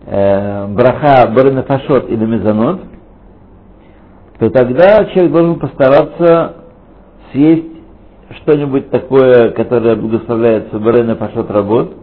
э, 0.07 0.67
браха 0.69 1.31
баранафашот 1.35 2.11
или 2.11 2.25
мезонот, 2.27 2.83
то 4.39 4.51
тогда 4.51 5.07
человек 5.07 5.33
должен 5.33 5.59
постараться 5.59 6.57
съесть 7.33 7.73
что-нибудь 8.43 8.91
такое, 8.91 9.51
которое 9.51 9.97
благословляется 9.97 10.79
барена 10.79 11.17
пашот 11.17 11.51
работ, 11.51 11.95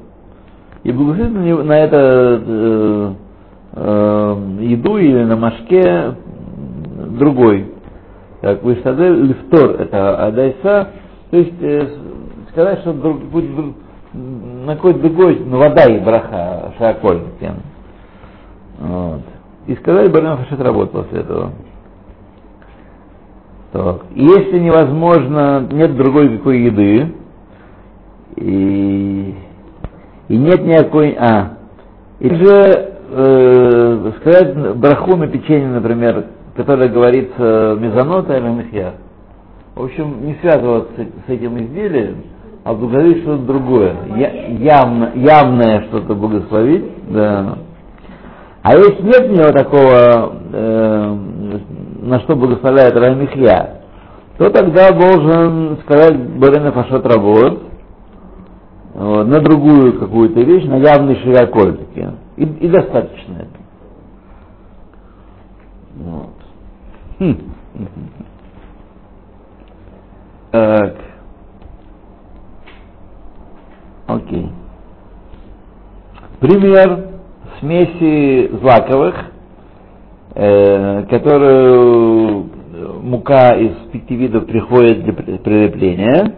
и 0.83 0.91
благословить 0.91 1.65
на 1.65 1.73
это 1.77 2.41
э, 2.47 3.13
э, 3.73 4.37
еду 4.61 4.97
или 4.97 5.23
на 5.23 5.35
машке 5.35 6.15
другой. 7.19 7.73
Как 8.41 8.61
сказали, 8.79 9.21
лифтор 9.23 9.81
это 9.81 10.25
адайса, 10.27 10.89
то 11.29 11.37
есть 11.37 11.61
э, 11.61 11.87
сказать, 12.51 12.79
что 12.79 12.93
друг- 12.93 13.23
будет 13.25 13.55
друг- 13.55 13.75
на 14.13 14.75
какой-то 14.75 14.99
другой, 14.99 15.39
ну 15.45 15.57
вода 15.57 15.85
и 15.85 15.99
браха, 15.99 16.73
шаколь. 16.77 17.21
Вот. 18.79 19.21
И 19.67 19.75
сказали, 19.75 20.09
барена 20.09 20.37
пашот 20.37 20.61
работ 20.61 20.91
после 20.91 21.19
этого. 21.19 21.51
Так. 23.71 24.01
И 24.15 24.23
Если 24.23 24.57
невозможно, 24.59 25.67
нет 25.71 25.95
другой 25.95 26.37
какой 26.37 26.61
еды, 26.61 27.13
и, 28.35 29.35
и 30.29 30.37
нет 30.37 30.63
никакой... 30.65 31.15
А, 31.19 31.57
или 32.19 32.35
же 32.35 32.93
э, 33.11 34.11
сказать 34.21 34.75
браху 34.77 35.15
на 35.17 35.27
печенье, 35.27 35.67
например, 35.67 36.25
которое 36.59 36.89
говорится 36.89 37.77
мезонота 37.79 38.35
или 38.37 38.49
мехья. 38.49 38.95
В 39.75 39.85
общем, 39.85 40.25
не 40.25 40.35
связываться 40.41 40.91
с 41.25 41.29
этим 41.29 41.57
изделием, 41.57 42.17
а 42.65 42.73
благословить 42.73 43.23
что-то 43.23 43.43
другое. 43.43 43.95
Я- 44.17 44.47
явно, 44.57 45.11
явное 45.15 45.83
что-то 45.83 46.15
благословить, 46.15 46.83
да. 47.13 47.59
А 48.61 48.75
если 48.75 49.03
нет 49.03 49.29
у 49.29 49.33
него 49.35 49.51
такого, 49.53 50.33
э, 50.51 51.17
на 52.01 52.19
что 52.19 52.35
благословляет 52.35 52.93
Рамихья, 52.93 53.83
то 54.37 54.49
тогда 54.49 54.91
должен 54.91 55.77
сказать 55.85 56.17
Барена 56.39 56.73
Фашот 56.73 57.05
работ 57.05 57.59
вот, 58.95 59.23
на 59.23 59.39
другую 59.39 59.97
какую-то 59.97 60.41
вещь, 60.41 60.65
на 60.65 60.75
явный 60.75 61.15
широколь 61.21 61.77
таки. 61.77 62.05
И, 62.35 62.43
и 62.43 62.67
достаточно 62.67 63.35
это. 63.35 63.59
Вот. 65.99 66.29
Хм. 66.29 66.39
Так. 70.51 70.95
Окей. 74.07 74.49
Пример 76.39 77.09
смеси 77.59 78.49
злаковых, 78.61 79.15
э, 80.35 81.03
которую 81.09 82.49
мука 83.03 83.51
из 83.57 83.75
пяти 83.91 84.15
видов 84.15 84.45
приходит 84.47 85.03
для 85.03 85.13
при- 85.13 85.37
прилепления. 85.37 86.35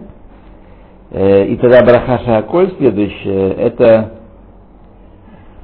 Э, 1.11 1.45
и 1.45 1.55
тогда 1.57 1.81
Брахаша 1.85 2.37
Аколь 2.37 2.73
следующее, 2.77 3.53
это 3.53 4.13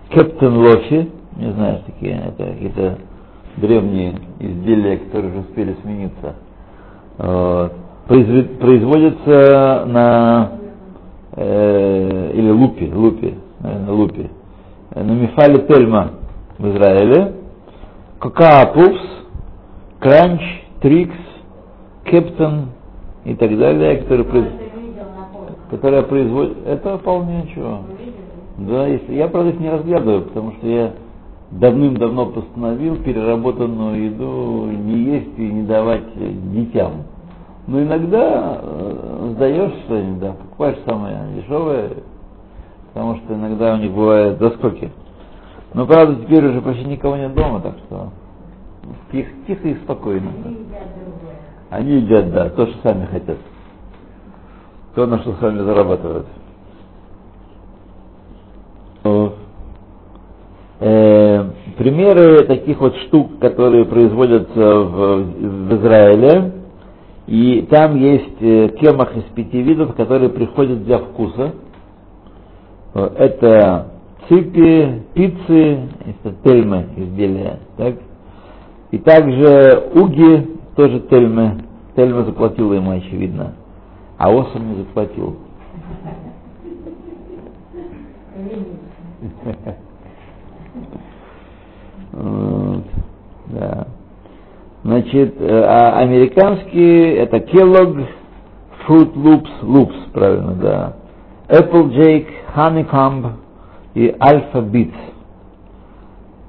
Кептен 0.10 0.58
Лофи, 0.58 1.10
не 1.36 1.51
знаю, 1.51 1.82
такие, 1.86 2.21
это 2.27 2.45
какие-то 2.45 2.97
древние 3.58 4.15
изделия, 4.39 4.98
которые 4.98 5.32
уже 5.32 5.39
успели 5.41 5.76
смениться. 5.82 6.36
Вот. 7.17 7.74
Произве- 8.08 8.58
производится 8.58 9.86
на 9.88 10.52
э, 11.34 12.32
или 12.34 12.50
лупи, 12.52 12.91
лупи, 12.93 13.36
наверное, 13.60 13.91
лупи, 13.93 14.30
Э, 14.91 15.04
на 15.04 15.12
Мифале 15.12 15.60
Тельма 15.67 16.12
в 16.58 16.67
Израиле, 16.70 17.34
Какао 18.20 18.74
Пупс, 18.74 19.00
Кранч, 20.00 20.41
Трикс, 20.82 21.15
Кептон 22.06 22.67
и 23.26 23.36
так 23.36 23.58
далее, 23.58 23.98
которые, 23.98 24.26
которые 25.70 26.04
производят, 26.04 26.58
это 26.65 26.98
вполне 27.00 27.43
ничего. 27.43 27.80
Да, 28.60 28.88
если 28.88 29.13
я, 29.15 29.28
правда, 29.28 29.50
их 29.52 29.60
не 29.60 29.70
разглядываю, 29.70 30.22
потому 30.24 30.54
что 30.54 30.67
я 30.67 30.93
давным-давно 31.51 32.27
постановил 32.27 32.97
переработанную 32.97 34.05
еду 34.05 34.65
не 34.69 35.03
есть 35.03 35.38
и 35.38 35.51
не 35.51 35.63
давать 35.63 36.03
детям. 36.53 37.03
Но 37.67 37.81
иногда 37.81 38.60
э, 38.62 39.31
сдаешь 39.36 39.73
что-нибудь, 39.86 40.19
да, 40.19 40.31
покупаешь 40.33 40.77
самое 40.86 41.17
дешевое, 41.36 41.91
потому 42.93 43.17
что 43.17 43.33
иногда 43.33 43.73
у 43.73 43.77
них 43.77 43.91
бывают 43.91 44.39
заскоки. 44.39 44.91
Но, 45.73 45.86
правда, 45.86 46.23
теперь 46.23 46.45
уже 46.45 46.62
почти 46.62 46.86
никого 46.86 47.17
нет 47.17 47.33
дома, 47.33 47.60
так 47.60 47.77
что 47.86 48.10
тихо, 49.12 49.29
тихо 49.47 49.67
и 49.67 49.75
спокойно. 49.83 50.31
Они 51.69 51.95
едят, 51.95 52.31
да, 52.31 52.49
то, 52.49 52.67
что 52.67 52.77
сами 52.81 53.05
хотят. 53.05 53.38
То, 54.95 55.05
на 55.05 55.19
что 55.19 55.33
сами 55.33 55.60
зарабатывают. 55.60 56.27
Вот. 59.03 59.36
Э, 60.79 61.49
примеры 61.88 62.43
таких 62.43 62.82
вот 62.82 62.97
штук, 63.08 63.39
которые 63.39 63.86
производятся 63.86 64.60
в, 64.60 65.23
в 65.23 65.73
Израиле, 65.80 66.52
и 67.28 67.65
там 67.69 67.95
есть 67.95 68.41
э, 68.41 68.69
кемах 68.80 69.15
из 69.15 69.23
пяти 69.34 69.62
видов, 69.62 69.95
которые 69.95 70.30
приходят 70.30 70.84
для 70.84 70.97
вкуса. 70.97 71.54
Это 72.93 73.88
ципи, 74.28 75.04
пиццы, 75.13 75.80
это 76.06 76.36
тельмы 76.43 76.88
изделия, 76.97 77.60
так? 77.78 77.95
И 78.91 78.97
также 78.97 79.89
Уги 79.93 80.58
тоже 80.76 81.00
Тельме. 81.10 81.63
Тельма 81.95 82.23
заплатила 82.26 82.73
ему, 82.73 82.91
очевидно. 82.91 83.54
А 84.17 84.30
Осам 84.30 84.69
не 84.69 84.76
заплатил. 84.76 85.38
Вот, 92.17 92.84
да. 93.47 93.88
Значит, 94.84 95.36
э, 95.39 95.63
а 95.63 95.99
американские 95.99 97.17
это 97.17 97.38
Kellogg, 97.38 98.08
Fruit 98.88 99.13
Loops, 99.13 99.62
Loops, 99.62 100.12
правильно, 100.13 100.53
да. 100.53 100.93
Applejack, 101.49 102.25
Honeycomb 102.56 103.34
и 103.93 104.08
Alpha 104.08 104.62
Beats. 104.71 104.95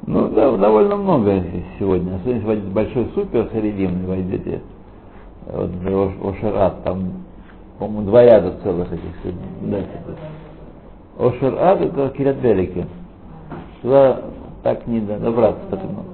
Ну, 0.06 0.28
да, 0.28 0.56
довольно 0.56 0.96
много 0.96 1.44
сегодня. 1.78 2.16
Особенно 2.16 2.50
если 2.50 2.68
большой 2.70 3.10
супер 3.14 3.48
харидимный 3.50 4.06
войдете. 4.06 4.62
Вот 5.46 5.70
Ошерат, 6.24 6.82
там, 6.84 7.24
по-моему, 7.78 8.06
два 8.06 8.24
ряда 8.24 8.54
целых 8.62 8.90
этих 8.90 9.02
сегодня. 9.22 9.84
Да, 11.18 11.26
Ошерат 11.26 11.80
это 11.82 12.08
Кирят 12.16 12.36
Велики. 12.40 12.86
Туда 13.82 14.22
так 14.62 14.86
не 14.86 15.00
добраться, 15.00 15.60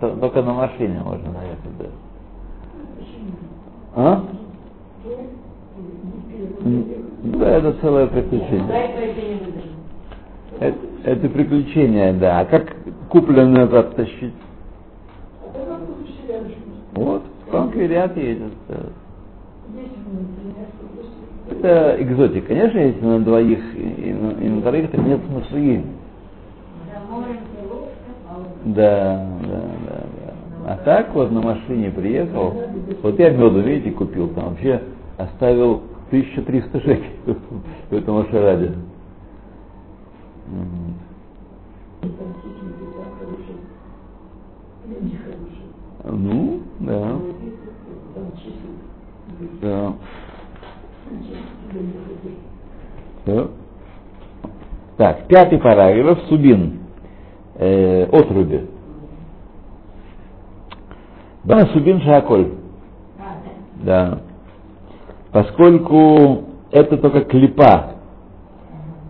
только, 0.00 0.16
только 0.16 0.42
на 0.42 0.54
машине 0.54 1.00
можно 1.04 1.30
наехать, 1.32 1.78
да. 1.78 1.86
А? 3.96 4.24
Да, 7.22 7.50
это 7.50 7.72
целое 7.80 8.06
приключение. 8.06 8.66
Это, 10.60 10.78
это 11.04 11.28
приключение, 11.28 12.12
да. 12.12 12.40
А 12.40 12.44
как 12.44 12.76
куплено 13.08 13.62
это 13.62 13.80
оттащить? 13.80 14.34
Вот, 16.92 17.22
там 17.50 17.70
квадрат 17.70 18.16
едет. 18.16 18.52
Да. 18.68 18.76
Это 21.50 21.96
экзотика. 22.00 22.46
Конечно, 22.46 22.78
если 22.78 23.04
на 23.04 23.20
двоих 23.20 23.58
и 23.76 24.12
на, 24.12 24.30
и 24.40 24.48
на 24.48 24.62
троих, 24.62 24.90
так 24.90 25.00
нет 25.00 25.20
смысла 25.28 25.56
ездить. 25.56 25.86
Да, 28.64 29.26
да, 29.42 29.60
да, 29.86 30.04
да. 30.16 30.34
А 30.66 30.76
так 30.84 31.14
вот 31.14 31.30
на 31.30 31.42
машине 31.42 31.90
приехал, 31.90 32.54
вот 33.02 33.18
я 33.18 33.30
меду, 33.30 33.60
видите, 33.60 33.90
купил, 33.90 34.28
там 34.28 34.50
вообще 34.50 34.80
оставил 35.18 35.82
1300 36.08 36.80
шекелей 36.80 37.36
в 37.90 37.94
этом 37.94 38.18
Ашараде. 38.18 38.72
Ну, 46.04 46.60
да. 46.80 47.16
Да. 49.60 49.94
Все. 53.24 53.50
Так, 54.96 55.26
пятый 55.26 55.58
параграф, 55.58 56.20
Субин, 56.28 56.83
э, 57.56 58.04
отруби. 58.04 58.68
Да, 61.44 61.66
Субин 61.72 62.00
Шаколь. 62.00 62.52
Да. 63.82 64.20
Поскольку 65.30 66.44
это 66.70 66.96
только 66.96 67.22
клепа, 67.22 67.94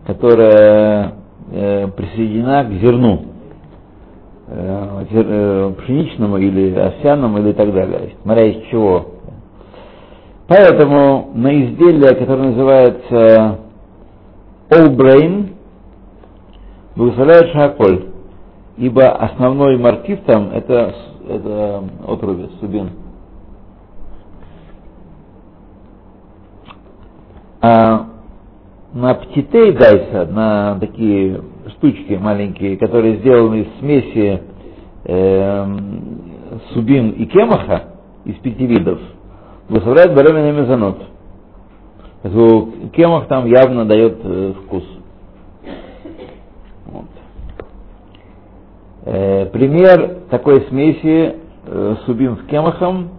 которая 0.06 1.14
э, 1.52 1.88
присоединена 1.88 2.64
к 2.64 2.72
зерну, 2.72 3.22
э, 4.48 5.04
э, 5.10 5.72
пшеничному 5.78 6.38
или 6.38 6.74
овсяному 6.74 7.38
или 7.38 7.52
так 7.52 7.72
далее, 7.72 8.14
смотря 8.22 8.46
из 8.46 8.66
чего. 8.70 9.06
Поэтому 10.46 11.30
на 11.34 11.54
изделие, 11.64 12.14
которое 12.16 12.50
называется 12.50 13.58
All 14.70 14.94
Brain, 14.94 15.54
благословляет 16.96 17.50
шаколь, 17.52 18.13
ибо 18.76 19.10
основной 19.10 19.78
мотив 19.78 20.20
там 20.24 20.50
это, 20.52 20.94
это 21.28 21.84
отруби, 22.06 22.50
субин. 22.60 22.90
А 27.60 28.08
на 28.92 29.14
птитей 29.14 29.72
дайса, 29.72 30.26
на 30.26 30.78
такие 30.78 31.40
штучки 31.76 32.12
маленькие, 32.14 32.76
которые 32.76 33.16
сделаны 33.16 33.62
из 33.62 33.78
смеси 33.80 34.42
э, 35.04 35.66
субин 36.74 37.10
и 37.10 37.24
кемаха, 37.26 37.84
из 38.24 38.36
пяти 38.36 38.66
видов, 38.66 39.00
выставляют 39.68 40.14
баремина 40.14 40.52
мезонот. 40.52 40.98
Кемах 42.92 43.26
там 43.28 43.46
явно 43.46 43.84
дает 43.84 44.18
э, 44.22 44.54
вкус. 44.64 44.84
Вот. 46.86 47.04
Э, 49.06 49.46
пример 49.46 50.22
такой 50.30 50.62
смеси 50.68 51.36
э, 51.66 51.96
субин 52.06 52.38
с 52.38 52.46
кемахом 52.46 53.10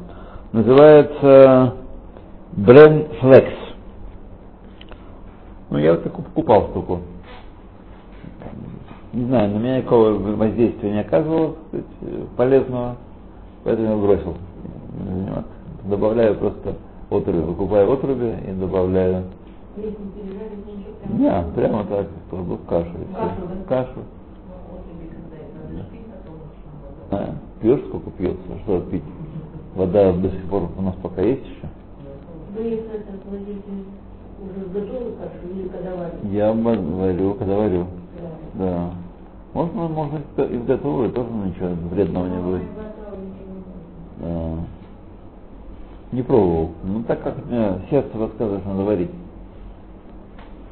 называется 0.52 1.76
Брен 2.54 3.06
Флекс. 3.20 3.54
Ну, 5.70 5.78
я 5.78 5.92
вот 5.92 6.04
покупал 6.04 6.70
штуку. 6.70 7.02
Не 9.14 9.26
знаю, 9.26 9.52
на 9.52 9.58
меня 9.60 9.78
никакого 9.78 10.14
воздействия 10.14 10.92
не 10.92 11.02
оказывало 11.02 11.56
сказать, 11.68 11.86
полезного, 12.36 12.96
поэтому 13.64 13.90
я 13.90 13.96
бросил. 13.96 14.38
Добавляю 15.84 16.36
просто 16.36 16.76
отруби, 17.12 17.40
выкупаю 17.40 17.92
отруби 17.92 18.34
и 18.48 18.52
добавляю. 18.54 19.26
Не, 21.14 21.44
прямо 21.56 21.84
так, 21.86 22.08
кладу 22.30 22.56
в 22.56 22.66
кашу. 22.66 22.90
Все. 22.90 23.64
В 23.64 23.68
кашу. 23.68 24.00
А, 27.12 27.36
пьешь, 27.62 27.82
сколько 27.88 28.10
пьется, 28.12 28.60
что 28.64 28.82
пить? 28.82 29.04
Вода 29.76 30.14
до 30.14 30.30
сих 30.30 30.44
пор 30.50 30.70
у 30.78 30.82
нас 30.82 30.96
пока 31.02 31.22
есть 31.22 31.46
еще. 31.46 31.68
Я 36.32 36.54
варю, 36.54 37.34
когда 37.36 37.58
варю. 37.58 37.86
Да. 38.54 38.92
Можно, 39.54 39.88
можно 39.88 40.22
изготовить, 40.38 41.14
тоже 41.14 41.30
ничего 41.30 41.70
вредного 41.92 42.28
не 42.28 42.38
будет. 42.38 42.62
Да. 44.18 44.54
Не 46.12 46.22
пробовал. 46.24 46.72
Ну 46.84 47.04
так 47.04 47.22
как 47.24 47.46
мне 47.46 47.82
сердце 47.90 48.18
подсказывает, 48.18 48.66
надо 48.66 48.84
варить. 48.84 49.12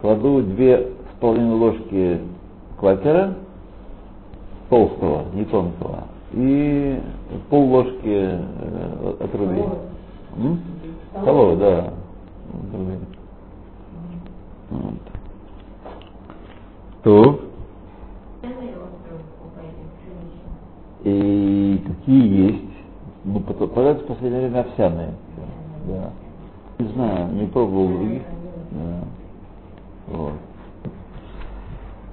Кладу 0.02 0.42
две 0.42 0.80
с 0.80 1.20
половиной 1.20 1.56
ложки 1.56 2.20
квакера, 2.78 3.36
толстого, 4.70 5.24
не 5.34 5.46
тонкого, 5.46 6.04
и 6.34 7.00
пол 7.50 7.70
ложки 7.70 8.00
э, 8.06 9.16
отруби. 9.20 9.64
Столовой, 11.12 11.58
да. 11.58 11.94
Вот. 14.70 14.94
То. 17.04 17.40
И 21.04 21.84
какие 21.86 22.46
есть? 22.48 22.74
Ну, 23.26 23.40
попадаются 23.42 24.06
в 24.06 24.08
последнее 24.08 24.48
время 24.48 24.62
овсяные. 24.62 25.14
Да. 25.88 26.12
Не 26.80 26.88
знаю, 26.94 27.34
не 27.34 27.46
пробовал 27.46 27.90
других. 27.90 28.24
Да. 28.72 29.04
Вот. 30.08 30.34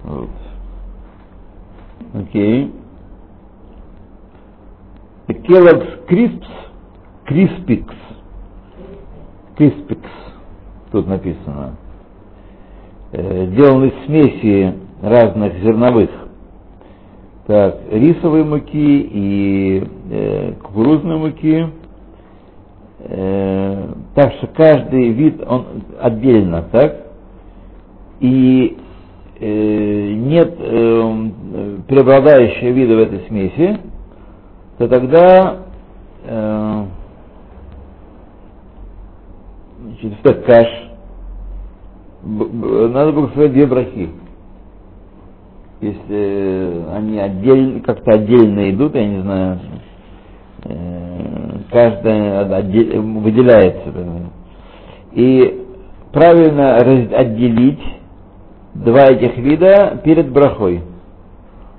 Вот. 0.04 0.30
Окей. 2.14 2.79
Kellogg's 5.50 6.06
Crisps, 6.06 6.46
Crispix. 7.26 7.84
Crispix. 9.58 9.98
Тут 10.92 11.08
написано. 11.08 11.74
Э, 13.10 13.46
сделаны 13.46 13.86
из 13.86 14.06
смеси 14.06 14.74
разных 15.02 15.54
зерновых. 15.54 16.08
Так, 17.48 17.80
рисовой 17.90 18.44
муки 18.44 18.68
и 18.72 19.84
э, 20.10 20.52
кукурузной 20.62 21.18
муки. 21.18 21.66
Э, 23.00 23.92
так 24.14 24.32
что 24.34 24.46
каждый 24.46 25.08
вид 25.10 25.42
он 25.44 25.66
отдельно, 26.00 26.62
так? 26.70 27.06
И 28.20 28.76
э, 29.40 30.12
нет 30.12 30.54
э, 30.60 31.28
преобладающего 31.88 32.68
вида 32.68 32.94
в 32.94 32.98
этой 33.00 33.26
смеси, 33.26 33.80
то 34.80 34.88
тогда 34.88 35.58
э, 36.24 36.84
значит, 39.82 40.14
в 40.24 40.42
каш 40.46 40.68
надо 42.22 43.12
благословить 43.12 43.52
две 43.52 43.66
брахи. 43.66 44.08
Если 45.82 46.84
они 46.94 47.18
отдельно, 47.18 47.80
как-то 47.80 48.12
отдельно 48.12 48.70
идут, 48.70 48.94
я 48.94 49.06
не 49.06 49.20
знаю, 49.20 49.60
э, 50.64 51.58
каждая 51.70 52.46
отде- 52.46 52.98
выделяется. 52.98 53.92
И 55.12 55.66
правильно 56.10 56.78
раз- 56.78 57.12
отделить 57.12 57.82
два 58.76 59.08
этих 59.10 59.36
вида 59.36 60.00
перед 60.02 60.32
брахой. 60.32 60.82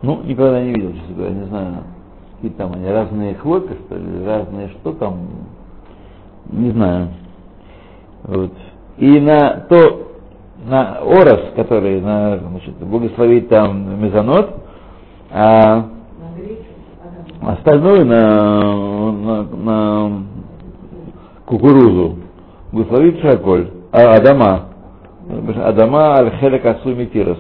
Ну, 0.04 0.22
никогда 0.22 0.62
не 0.62 0.70
видел, 0.76 0.94
честно 0.94 1.16
говоря, 1.16 1.34
не 1.34 1.46
знаю, 1.46 1.84
какие 2.42 2.58
там 2.58 2.74
они, 2.74 2.88
разные 2.88 3.36
хлопья, 3.36 3.76
что 3.86 3.96
ли, 3.96 4.26
разные 4.26 4.70
что 4.70 4.94
там, 4.94 5.28
не 6.52 6.72
знаю. 6.72 7.10
Вот. 8.24 8.52
И 8.98 9.20
на 9.20 9.66
то, 9.70 10.08
на 10.68 10.98
орос, 10.98 11.52
который 11.56 12.02
на, 12.02 12.40
значит, 12.40 12.76
благословить 12.78 13.48
там 13.50 14.02
мезонот, 14.02 14.56
а 15.32 15.86
а 17.44 17.54
остальное 17.54 18.06
на, 18.06 19.12
на, 19.12 19.44
на 19.44 20.24
кукурузу 21.46 22.18
благословить 22.72 23.20
шаколь, 23.22 23.70
а 23.92 24.16
Адама. 24.16 24.66
Адама 25.64 26.18
аль-хелек 26.18 27.12
тирос. 27.12 27.38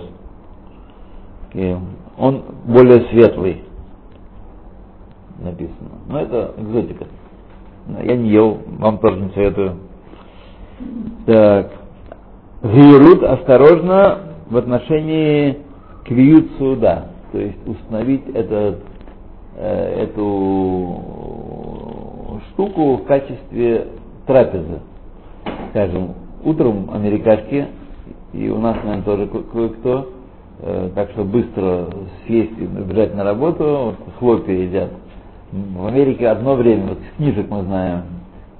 И 1.53 1.75
он 2.17 2.43
более 2.65 3.07
светлый, 3.09 3.63
написано. 5.43 5.99
Но 6.07 6.19
это 6.21 6.53
экзотика. 6.57 7.05
Я 8.03 8.15
не 8.15 8.29
ел, 8.29 8.59
вам 8.79 8.99
тоже 8.99 9.19
не 9.21 9.29
советую. 9.31 9.77
Так. 11.25 11.71
Гирут 12.63 13.23
осторожно 13.23 14.19
в 14.49 14.57
отношении 14.57 15.57
квиют 16.05 16.51
суда, 16.59 17.07
то 17.31 17.39
есть 17.39 17.57
установить 17.67 18.27
этот, 18.35 18.83
э, 19.57 20.03
эту 20.03 20.97
штуку 22.51 22.97
в 22.97 23.03
качестве 23.05 23.87
трапезы. 24.27 24.79
Скажем, 25.71 26.13
утром 26.43 26.89
америкашки, 26.91 27.67
и 28.33 28.49
у 28.49 28.59
нас, 28.59 28.75
наверное, 28.83 29.03
тоже 29.03 29.27
ко- 29.27 29.43
кое-кто, 29.43 30.09
э, 30.59 30.89
так 30.93 31.09
что 31.11 31.23
быстро 31.23 31.87
съесть 32.25 32.57
и 32.59 32.65
бежать 32.65 33.15
на 33.15 33.23
работу, 33.23 33.63
вот 33.63 33.95
хлопья 34.19 34.53
едят. 34.53 34.91
В 35.51 35.85
Америке 35.85 36.27
одно 36.29 36.55
время, 36.55 36.87
вот 36.89 36.99
книжек 37.17 37.49
мы 37.49 37.63
знаем, 37.63 38.03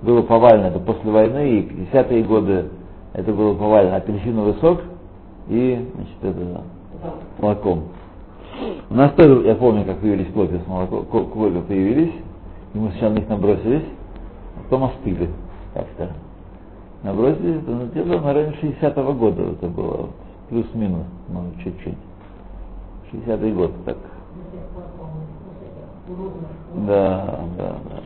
было 0.01 0.21
повально, 0.23 0.65
это 0.67 0.79
после 0.79 1.09
войны, 1.09 1.59
и 1.59 1.61
50-е 1.63 2.23
годы 2.23 2.65
это 3.13 3.31
было 3.31 3.53
повально, 3.55 3.95
апельсиновый 3.95 4.55
сок 4.55 4.81
и, 5.47 5.87
значит, 5.95 6.15
это 6.37 6.61
молоком. 7.39 7.83
У 8.89 8.93
нас 8.93 9.13
тоже, 9.13 9.47
я 9.47 9.55
помню, 9.55 9.85
как 9.85 9.99
появились 9.99 10.31
хлопья 10.33 10.59
с 10.59 10.67
молоком, 10.67 11.05
ко- 11.05 11.31
хлопья 11.31 11.61
появились, 11.61 12.13
и 12.73 12.77
мы 12.77 12.89
сначала 12.91 13.11
на 13.11 13.17
них 13.19 13.29
набросились, 13.29 13.85
а 14.57 14.63
потом 14.63 14.83
остыли 14.85 15.29
как-то. 15.73 16.09
Набросились, 17.03 17.61
это 17.61 17.71
ну, 17.71 17.85
где-то 17.87 18.19
на 18.19 18.33
районе 18.33 18.55
60-го 18.61 19.13
года 19.13 19.43
это 19.43 19.67
было, 19.67 20.09
плюс-минус, 20.49 21.05
ну, 21.29 21.43
чуть-чуть. 21.63 21.97
60-й 23.13 23.51
год, 23.53 23.71
так. 23.85 23.97
Да, 26.87 27.39
да, 27.57 27.75
да. 27.89 28.01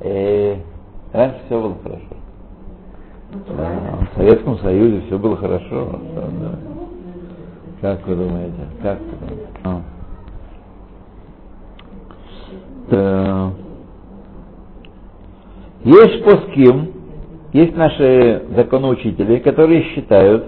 Э, 0.00 0.56
раньше 1.12 1.40
все 1.46 1.60
было 1.60 1.76
хорошо. 1.82 2.06
Да, 3.56 3.98
в 4.12 4.16
Советском 4.16 4.58
Союзе 4.58 5.02
все 5.06 5.18
было 5.18 5.36
хорошо. 5.36 6.00
да, 6.14 6.28
да. 6.40 6.58
Как 7.80 8.06
вы 8.06 8.14
думаете? 8.14 8.54
Как 8.82 9.00
вы 9.00 9.26
думаете? 9.26 9.48
А. 9.64 9.82
Да. 12.90 13.52
Есть 15.84 16.24
поским, 16.24 16.92
есть 17.52 17.76
наши 17.76 18.44
законоучители, 18.54 19.38
которые 19.38 19.82
считают, 19.94 20.44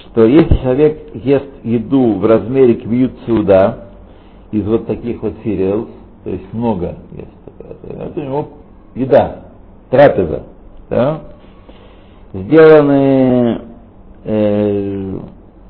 что 0.00 0.24
если 0.24 0.54
человек 0.56 1.14
ест 1.14 1.46
еду 1.62 2.14
в 2.14 2.24
размере 2.26 2.74
квиют 2.74 3.12
суда, 3.26 3.81
из 4.52 4.66
вот 4.66 4.86
таких 4.86 5.22
вот 5.22 5.34
cereals, 5.44 5.88
то 6.24 6.30
есть 6.30 6.52
много 6.52 6.96
ест, 7.12 7.30
это 7.84 8.20
у 8.20 8.22
него 8.22 8.48
еда, 8.94 9.46
трапеза, 9.90 10.44
да? 10.88 11.20
сделаны, 12.32 13.62
э, 14.24 15.18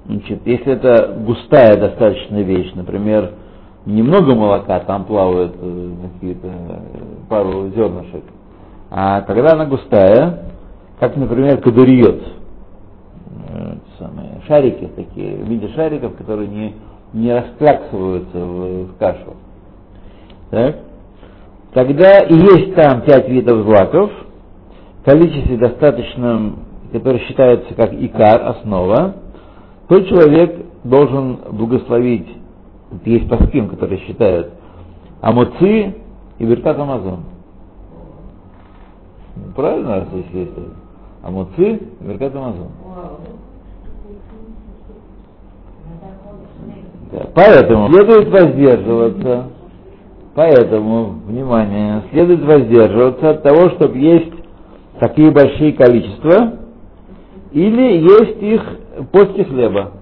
значит, 0.06 0.46
если 0.46 0.72
это 0.72 1.16
густая 1.24 1.76
достаточно 1.76 2.42
вещь, 2.42 2.72
например, 2.74 3.32
немного 3.86 4.34
молока, 4.34 4.80
там 4.80 5.04
плавают 5.04 5.54
э, 5.60 5.90
какие-то 6.14 6.48
э, 6.48 6.78
пару 7.28 7.68
зернышек, 7.70 8.24
а 8.90 9.22
когда 9.22 9.52
она 9.52 9.66
густая, 9.66 10.50
как, 11.00 11.16
например, 11.16 11.60
кадуриот, 11.60 12.22
э, 13.48 13.74
шарики 14.46 14.88
такие, 14.94 15.36
в 15.36 15.48
виде 15.48 15.68
шариков, 15.68 16.16
которые 16.16 16.48
не, 16.48 16.74
не 17.12 17.32
раскляксываются 17.32 18.38
в, 18.38 18.84
в 18.86 18.96
кашу. 18.98 19.34
Так? 20.50 20.76
Когда 21.74 22.20
и 22.20 22.34
есть 22.34 22.74
там 22.74 23.02
пять 23.02 23.28
видов 23.28 23.64
злаков, 23.64 24.10
в 25.00 25.04
количестве 25.04 25.56
достаточном, 25.56 26.60
которое 26.92 27.18
считается 27.20 27.74
как 27.74 27.92
икар, 27.92 28.42
основа, 28.46 29.16
то 29.88 30.00
человек 30.02 30.66
должен 30.84 31.38
благословить, 31.50 32.28
есть 33.04 33.28
паским, 33.28 33.68
которые 33.68 34.00
считают, 34.00 34.52
амуци 35.20 35.94
и 36.38 36.44
беркат 36.44 36.78
амазон. 36.78 37.24
Правильно, 39.56 40.06
если 40.12 40.38
есть 40.38 40.52
амуци 41.22 41.80
и 42.00 42.04
беркат 42.04 42.34
амазон. 42.36 42.68
Поэтому 47.34 47.88
следует 47.92 48.28
воздерживаться, 48.30 49.44
поэтому, 50.34 51.16
внимание, 51.26 52.04
следует 52.10 52.42
воздерживаться 52.42 53.30
от 53.30 53.42
того, 53.42 53.68
чтобы 53.70 53.98
есть 53.98 54.32
такие 54.98 55.30
большие 55.30 55.74
количества, 55.74 56.54
или 57.52 58.00
есть 58.00 58.42
их 58.42 58.62
после 59.10 59.44
хлеба. 59.44 59.92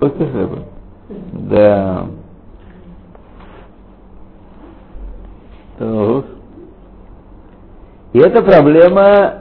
После 0.00 0.26
хлеба. 0.26 0.58
Да. 1.32 2.06
Так. 5.78 6.24
И 8.12 8.18
эта 8.18 8.42
проблема 8.42 9.34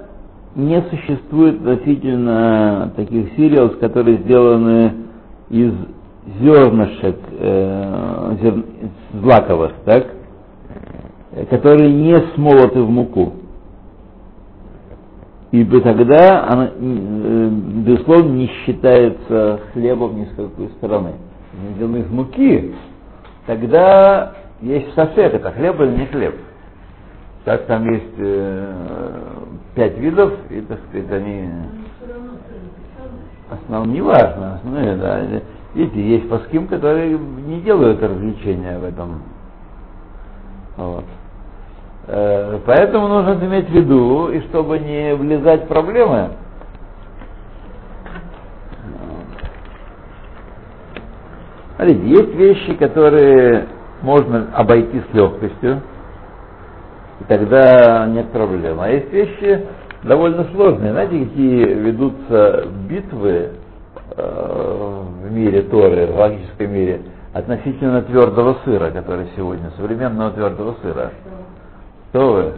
не 0.55 0.81
существует 0.83 1.55
относительно 1.55 2.91
таких 2.95 3.33
сириалс, 3.35 3.77
которые 3.77 4.17
сделаны 4.17 5.06
из 5.49 5.73
зернышек 6.39 7.17
э, 7.31 8.35
зер- 8.41 8.65
злаковых, 9.13 9.73
так? 9.85 10.07
Э, 11.31 11.45
которые 11.45 11.91
не 11.91 12.17
смолоты 12.35 12.81
в 12.81 12.89
муку. 12.89 13.33
Ибо 15.51 15.81
тогда 15.81 16.45
она, 16.47 16.71
э, 16.75 17.49
безусловно, 17.85 18.29
не 18.31 18.47
считается 18.47 19.61
хлебом 19.73 20.19
ни 20.19 20.25
с 20.25 20.29
какой 20.35 20.69
стороны. 20.77 21.13
Если 21.53 21.75
сделано 21.75 21.97
из 21.97 22.09
муки, 22.09 22.75
тогда 23.45 24.33
есть 24.61 24.93
сосед, 24.93 25.33
это 25.33 25.51
хлеб 25.51 25.79
или 25.81 25.91
не 25.99 26.05
хлеб. 26.07 26.35
Так 27.45 27.65
там 27.67 27.89
есть 27.89 28.13
э, 28.17 28.73
пять 29.75 29.97
видов, 29.97 30.33
и, 30.49 30.59
так 30.61 30.79
сказать, 30.89 31.11
они 31.11 31.49
основном 33.49 33.93
не 33.93 34.01
важно, 34.67 34.93
основное, 34.93 34.95
да. 34.97 35.41
Видите, 35.73 36.01
есть 36.01 36.29
паским, 36.29 36.67
которые 36.67 37.17
не 37.17 37.61
делают 37.61 38.01
развлечения 38.01 38.77
в 38.79 38.83
этом. 38.85 39.21
Вот. 40.77 41.05
Э, 42.07 42.59
Поэтому 42.65 43.07
нужно 43.07 43.43
иметь 43.45 43.69
в 43.69 43.73
виду, 43.73 44.29
и 44.29 44.41
чтобы 44.47 44.79
не 44.79 45.15
влезать 45.15 45.65
в 45.65 45.67
проблемы, 45.67 46.31
Смотрите, 51.75 52.07
есть 52.07 52.33
вещи, 52.33 52.73
которые 52.73 53.67
можно 54.01 54.47
обойти 54.55 54.99
с 54.99 55.13
легкостью, 55.13 55.83
и 57.19 57.23
тогда 57.25 58.07
нет 58.07 58.31
проблем. 58.31 58.79
А 58.79 58.89
есть 58.89 59.13
вещи 59.13 59.63
довольно 60.01 60.45
сложные. 60.55 60.91
Знаете, 60.91 61.19
какие 61.19 61.65
ведутся 61.65 62.65
битвы 62.89 63.51
в 64.17 65.31
мире 65.31 65.61
Торы, 65.63 66.07
в 66.07 66.17
логическом 66.17 66.73
мире, 66.73 67.01
относительно 67.33 68.01
твердого 68.01 68.57
сыра, 68.65 68.89
который 68.91 69.27
сегодня, 69.35 69.71
современного 69.77 70.31
твердого 70.31 70.75
сыра. 70.81 71.11
Что 72.09 72.33
вы? 72.33 72.53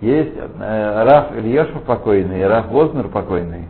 Есть 0.00 0.32
э, 0.36 1.04
Раф 1.04 1.36
Ильешев 1.36 1.82
покойный 1.82 2.40
и 2.40 2.44
Раф 2.44 2.68
Вознер 2.68 3.08
покойный. 3.08 3.68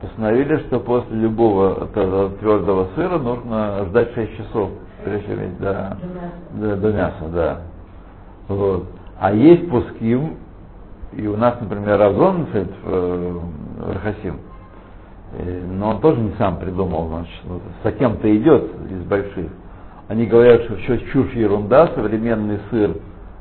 Постановили, 0.00 0.58
что 0.66 0.80
после 0.80 1.16
любого 1.16 1.86
твердого 1.88 2.88
сыра 2.94 3.18
нужно 3.18 3.84
ждать 3.86 4.14
6 4.14 4.36
часов 4.36 4.70
прежде 5.04 5.26
всего, 5.26 5.40
да, 5.60 5.96
да, 6.52 6.76
до 6.76 6.92
мяса, 6.92 7.28
да. 7.32 7.58
Вот. 8.48 8.86
А 9.18 9.32
есть 9.32 9.68
пуским, 9.68 10.36
и 11.12 11.26
у 11.26 11.36
нас, 11.36 11.60
например, 11.60 11.98
Разонфельд 11.98 12.70
в 12.84 13.40
Рахасим, 13.92 14.38
но 15.32 15.90
он 15.90 16.00
тоже 16.00 16.20
не 16.20 16.32
сам 16.38 16.58
придумал, 16.58 17.08
значит, 17.08 17.34
с 17.84 17.92
кем-то 17.98 18.34
идет 18.36 18.64
из 18.90 19.02
больших. 19.04 19.50
Они 20.08 20.26
говорят, 20.26 20.62
что 20.62 20.76
все 20.76 20.98
чушь 21.12 21.32
ерунда, 21.34 21.90
современный 21.94 22.60
сыр, 22.70 22.96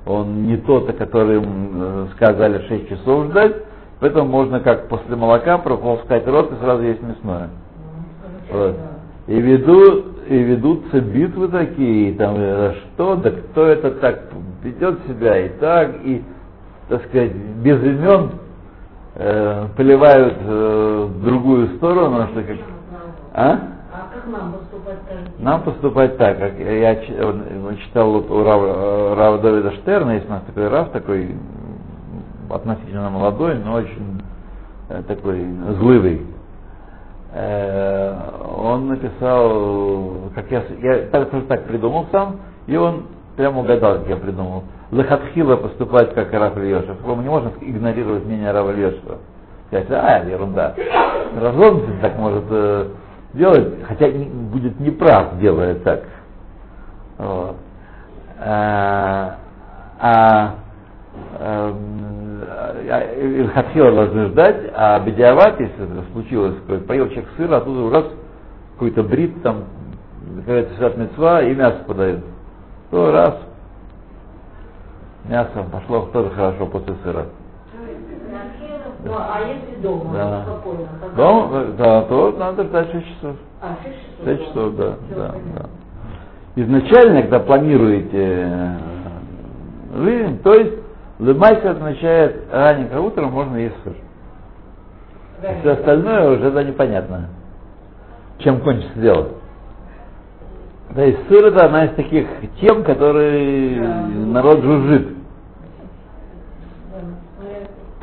он 0.06 0.44
не 0.44 0.58
тот, 0.58 0.90
о 0.90 0.94
котором 0.94 2.10
сказали 2.16 2.66
6 2.68 2.90
часов 2.90 3.28
ждать, 3.28 3.56
поэтому 4.00 4.30
можно 4.30 4.60
как 4.60 4.88
после 4.90 5.16
молока 5.16 5.58
прополоскать 5.58 6.28
рот 6.28 6.52
и 6.52 6.56
сразу 6.62 6.84
есть 6.84 7.02
мясное. 7.02 7.50
Вот. 8.52 8.76
И 9.28 9.40
ведут, 9.40 10.06
и 10.30 10.38
ведутся 10.38 11.02
битвы 11.02 11.50
такие, 11.50 12.12
и 12.12 12.14
там, 12.14 12.36
э, 12.38 12.74
что, 12.94 13.16
да 13.16 13.32
кто 13.32 13.66
это 13.66 13.92
так 13.92 14.24
ведет 14.64 15.00
себя 15.08 15.46
и 15.46 15.50
так, 15.60 15.96
и, 16.04 16.24
так 16.88 17.06
сказать, 17.06 17.34
без 17.34 17.82
имен 17.84 18.32
э, 19.18 19.68
поливают 19.76 20.38
э, 20.40 21.08
в 21.10 21.24
другую 21.24 21.78
сторону, 21.78 22.28
что 22.28 22.44
как... 22.44 22.58
А? 23.34 23.60
А 23.94 24.14
как 24.14 24.28
нам 24.28 24.54
поступать, 24.54 24.98
скажите? 25.06 25.32
Нам 25.40 25.62
поступать 25.64 26.18
так, 26.18 26.38
как 26.38 26.60
я, 26.60 26.94
я 26.94 26.96
читал 27.78 28.12
вот 28.12 28.30
у 28.30 28.44
Рава, 28.44 29.16
Рава 29.16 29.40
Давида 29.40 29.72
Штерна, 29.72 30.12
есть 30.12 30.28
у 30.28 30.30
нас 30.30 30.44
такой 30.44 30.68
Рав, 30.68 30.92
такой 30.92 31.36
относительно 32.50 33.10
молодой, 33.10 33.56
но 33.56 33.74
очень 33.74 34.22
э, 34.90 35.02
такой 35.08 35.46
злывый. 35.80 36.22
Э, 37.34 38.16
он 38.58 38.88
написал, 38.88 40.32
как 40.36 40.50
я, 40.52 40.64
я 40.82 41.08
так, 41.08 41.30
так 41.48 41.66
придумал 41.66 42.08
сам, 42.12 42.38
и 42.68 42.76
он 42.76 43.08
прямо 43.36 43.62
угадал, 43.62 44.00
как 44.00 44.10
я 44.10 44.18
придумал. 44.18 44.64
Лахатхила 44.92 45.58
поступать 45.58 46.14
как 46.14 46.32
Раф 46.34 46.58
Ильешев. 46.58 46.98
Мы 47.06 47.24
не 47.24 47.30
можем 47.30 47.52
игнорировать 47.62 48.26
мнение 48.26 48.52
Рафа 48.52 48.72
Ильешева. 48.72 49.18
Сказать, 49.68 49.88
а, 49.92 50.24
ерунда. 50.24 50.76
Разломцин 51.40 52.00
так 52.02 52.18
может 52.18 52.46
э, 52.50 52.88
делать, 53.34 53.84
хотя 53.86 54.10
не, 54.10 54.26
будет 54.26 54.80
неправ, 54.80 55.38
делая 55.40 55.76
так. 55.76 56.04
Вот. 57.18 57.56
А, 58.40 59.36
а, 60.00 60.56
а 61.40 61.74
хотела 63.54 63.92
должны 63.92 64.28
ждать, 64.28 64.72
а 64.74 65.00
бедиават, 65.00 65.60
если 65.60 65.84
это 65.84 66.04
случилось, 66.14 66.56
поел 66.88 67.08
человек 67.10 67.30
сыра, 67.36 67.58
а 67.58 67.62
тут 67.62 67.92
раз 67.92 68.06
какой-то 68.74 69.04
брит 69.04 69.42
там, 69.42 69.64
какая-то 70.40 71.00
мецва, 71.00 71.42
и 71.42 71.56
мясо 71.56 71.84
подают. 71.86 72.24
То 72.92 73.12
раз, 73.12 73.36
мясо 75.28 75.66
пошло 75.72 76.08
тоже 76.14 76.30
хорошо 76.32 76.66
после 76.68 76.96
сыра. 77.04 77.26
Ну, 79.04 79.14
а 79.16 79.40
если 79.48 79.82
дома, 79.82 80.14
Да. 80.14 80.44
спокойно? 80.44 80.88
тогда- 81.00 81.16
Дома, 81.16 81.66
да, 81.78 82.02
то 82.04 82.36
надо 82.38 82.64
ждать 82.64 82.92
6 82.92 83.08
часов. 83.16 83.36
А, 83.62 83.76
шесть 83.84 83.96
часов? 84.02 84.26
6 84.26 84.48
часов, 84.48 84.76
да, 84.76 84.94
да, 85.16 85.36
да. 85.56 85.66
Изначально, 86.56 87.22
когда 87.22 87.40
планируете 87.40 88.10
э, 88.14 88.78
жизнь, 89.98 90.42
то 90.42 90.54
есть 90.56 90.74
лымайка 91.20 91.72
означает 91.72 92.46
раненько 92.52 93.00
утром 93.00 93.32
можно 93.32 93.58
есть 93.58 93.76
сыр. 93.84 93.94
Раньше. 95.44 95.60
Все 95.62 95.72
остальное 95.74 96.30
уже 96.32 96.52
да, 96.52 96.64
непонятно, 96.64 97.30
чем 98.40 98.60
кончится 98.62 99.00
дело. 99.00 99.28
То 100.96 101.02
есть 101.02 101.20
сыр 101.30 101.46
это 101.46 101.66
одна 101.66 101.86
из 101.86 101.92
таких 101.96 102.28
тем, 102.60 102.84
которые 102.84 103.80
народ 103.82 104.62
жужжит. 104.64 105.17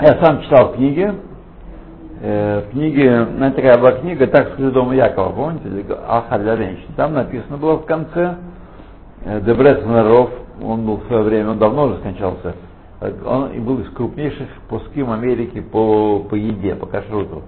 Я 0.01 0.21
сам 0.23 0.43
читал 0.43 0.73
книги. 0.73 1.13
Э, 2.21 2.63
в 2.63 2.71
книге, 2.71 3.27
ну, 3.27 3.53
такая 3.53 3.79
была 3.79 3.93
книга 3.93 4.27
«Так 4.27 4.55
скажи 4.55 4.71
дома 4.71 4.95
Якова», 4.95 5.31
помните, 5.31 5.85
«Аха 6.09 6.39
для 6.39 6.57
женщин». 6.57 6.87
Там 6.97 7.13
написано 7.13 7.59
было 7.59 7.77
в 7.77 7.85
конце, 7.85 8.37
э, 9.25 9.41
Дебрет 9.43 9.87
Наров, 9.87 10.31
он 10.63 10.87
был 10.87 10.97
в 10.97 11.07
свое 11.07 11.23
время, 11.23 11.51
он 11.51 11.59
давно 11.59 11.85
уже 11.85 11.99
скончался, 11.99 12.55
он 13.27 13.53
и 13.53 13.59
был 13.59 13.81
из 13.81 13.91
крупнейших 13.91 14.49
пуским 14.69 15.11
Америки 15.11 15.61
по, 15.61 16.21
по 16.21 16.35
еде, 16.35 16.75
по 16.75 16.87
кашруту. 16.87 17.43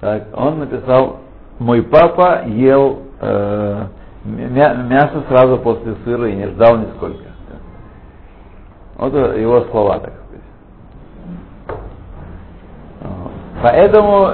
Так, 0.00 0.28
он 0.34 0.60
написал, 0.60 1.18
мой 1.58 1.82
папа 1.82 2.44
ел 2.46 3.00
э, 3.20 3.82
мя- 4.24 4.74
мясо 4.74 5.22
сразу 5.28 5.58
после 5.58 5.96
сыра 6.04 6.28
и 6.28 6.34
не 6.36 6.46
ждал 6.48 6.78
нисколько. 6.78 7.24
Вот 8.96 9.12
его 9.12 9.60
слова, 9.70 9.98
так 9.98 10.14
сказать. 10.14 10.44
Вот. 13.02 13.32
Поэтому 13.68 14.28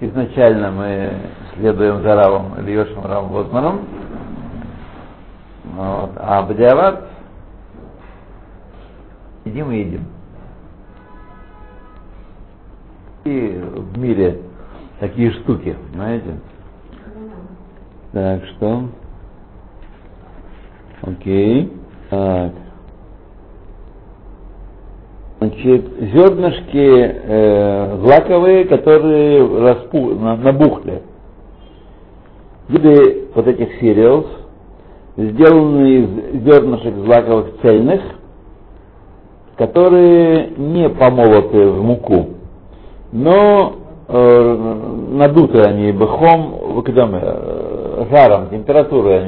изначально 0.00 0.72
мы 0.72 1.12
следуем 1.54 2.02
за 2.02 2.16
Равом 2.16 2.58
Ильешем 2.58 3.06
Равом 3.06 3.28
Возманом, 3.30 3.86
вот. 5.76 6.10
а 6.16 6.42
Бадиават 6.42 7.06
едим 9.44 9.70
и 9.70 9.78
едим. 9.78 10.04
И 13.22 13.62
в 13.62 13.98
мире 13.98 14.40
такие 14.98 15.30
штуки, 15.30 15.76
знаете? 15.94 16.40
Так 18.10 18.44
что? 18.46 18.88
Окей. 21.02 21.72
Так. 22.10 22.52
Значит, 25.42 25.84
зернышки 26.14 26.70
э, 26.76 27.96
злаковые, 28.00 28.64
которые 28.66 29.44
распу, 29.60 30.10
на- 30.14 30.36
набухли. 30.36 31.02
Виды 32.68 33.24
вот 33.34 33.48
этих 33.48 33.82
cereals 33.82 34.26
сделаны 35.16 35.88
из 35.98 36.44
зернышек 36.44 36.94
злаковых 36.94 37.60
цельных, 37.60 38.02
которые 39.58 40.50
не 40.58 40.88
помолоты 40.90 41.70
в 41.70 41.82
муку, 41.82 42.26
но 43.10 43.72
э, 44.06 44.80
надуты 45.10 45.60
они 45.62 45.90
бахом, 45.90 46.74
выкидом, 46.74 47.16
э, 47.20 48.06
жаром, 48.12 48.48
температурой 48.48 49.18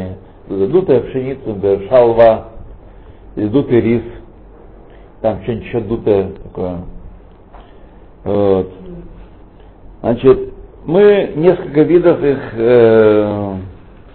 они, 0.49 0.67
дутая 0.69 1.01
пшеница, 1.01 1.89
шалва, 1.89 2.45
дутый 3.35 3.81
рис, 3.81 4.03
там 5.25 5.43
что-нибудь 5.43 5.65
еще 5.65 5.81
дутое 5.81 6.33
такое. 6.33 6.81
Вот. 8.25 8.71
Значит, 10.01 10.53
мы 10.85 11.33
несколько 11.37 11.81
видов 11.81 12.23
их 12.23 12.39
э, 12.53 13.57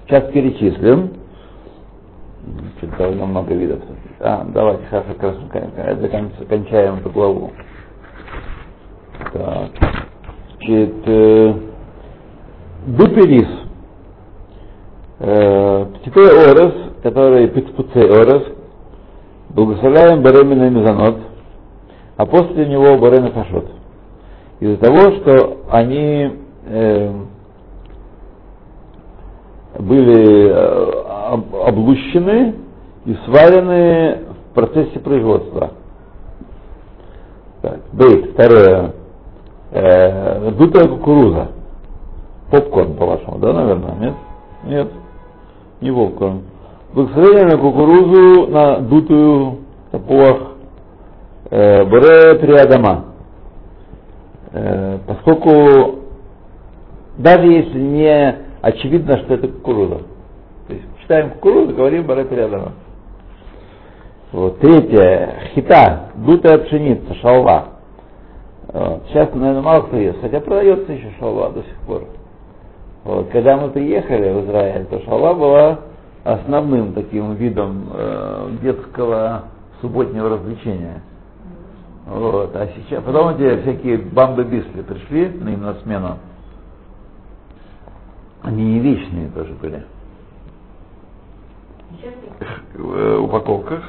сейчас 0.06 0.32
перечислим. 0.32 1.14
Что-то 2.78 2.98
довольно 3.00 3.26
много 3.26 3.56
видов. 3.56 3.80
А, 4.20 4.46
давайте 4.54 4.84
сейчас 4.92 5.04
как 5.18 5.24
раз 5.24 6.48
кончаем 6.48 6.98
эту 6.98 7.10
главу. 7.10 7.54
Так. 9.34 9.72
Значит, 10.58 10.96
э, 11.08 11.54
дутый 12.86 13.26
рис. 13.26 13.50
Э, 15.22 15.86
птицей 15.86 16.52
орес, 16.52 16.74
который 17.02 17.48
пицпуцей 17.48 18.08
орес, 18.12 18.59
благословляем 19.50 20.22
Баремина 20.22 20.66
и 20.66 20.70
Мезонот, 20.70 21.18
а 22.18 22.26
после 22.26 22.66
него 22.66 22.98
Барена 22.98 23.32
Фашот. 23.32 23.66
Из-за 24.60 24.78
того, 24.78 25.12
что 25.18 25.58
они 25.72 26.32
э, 26.66 27.14
были 29.80 30.50
э, 30.50 30.92
об- 31.32 31.56
облущены 31.56 32.56
и 33.06 33.14
сварены 33.26 34.26
в 34.52 34.54
процессе 34.54 35.00
производства. 35.00 35.72
Бейт, 37.94 38.34
второе. 38.34 38.94
Э, 39.72 40.52
дутая 40.52 40.88
кукуруза. 40.88 41.52
Попкорн, 42.52 42.96
по-вашему, 42.96 43.38
да, 43.38 43.54
наверное? 43.54 43.96
Нет? 43.96 44.14
Нет. 44.66 44.92
Не 45.82 45.92
попкорн. 45.92 46.42
Благословение 46.94 47.46
на 47.46 47.58
кукурузу, 47.58 48.48
на 48.48 48.80
дутую 48.80 49.58
топуах, 49.92 50.54
э, 51.52 51.86
бре 51.86 52.36
триадама. 52.40 53.06
Э, 54.52 54.98
поскольку 55.06 56.00
даже 57.18 57.46
если 57.46 57.80
не 57.80 58.36
очевидно, 58.62 59.18
что 59.20 59.36
это 59.36 59.48
кукуруза. 59.50 60.00
То 60.68 60.74
есть 60.74 60.86
читаем 61.02 61.32
кукурузу, 61.32 61.76
говорим 61.76 62.08
бре 62.08 62.24
триадама. 62.24 62.72
Вот. 64.32 64.60
Третье, 64.60 65.42
хита, 65.54 66.10
дутая 66.16 66.58
пшеница, 66.60 67.14
шалва. 67.22 67.66
Вот. 68.74 69.04
Сейчас, 69.10 69.34
наверное, 69.34 69.62
мало 69.62 69.82
кто 69.84 69.98
ест, 69.98 70.20
хотя 70.22 70.40
продается 70.40 70.92
еще 70.92 71.12
шалва 71.20 71.52
до 71.52 71.62
сих 71.62 71.78
пор. 71.86 72.04
Вот. 73.04 73.30
Когда 73.30 73.58
мы 73.58 73.70
приехали 73.70 74.32
в 74.32 74.46
Израиль, 74.46 74.86
то 74.86 75.00
шалва 75.02 75.34
была 75.36 75.80
основным 76.24 76.94
таким 76.94 77.34
видом 77.36 77.90
э, 77.94 78.52
детского 78.62 79.46
субботнего 79.82 80.30
развлечения. 80.30 81.02
Вот. 82.06 82.56
А 82.56 82.68
сейчас, 82.76 83.04
потом 83.04 83.30
эти 83.36 83.62
всякие 83.62 83.98
бамбы 83.98 84.44
бисли 84.44 84.82
пришли 84.82 85.30
на 85.30 85.50
им 85.50 85.62
на 85.62 85.76
смену. 85.76 86.18
Они 88.42 88.64
не 88.64 88.80
вечные 88.80 89.30
тоже 89.30 89.54
были. 89.54 89.86
Сейчас 91.92 92.14
В 92.74 92.96
э, 92.96 93.18
упаковках 93.20 93.84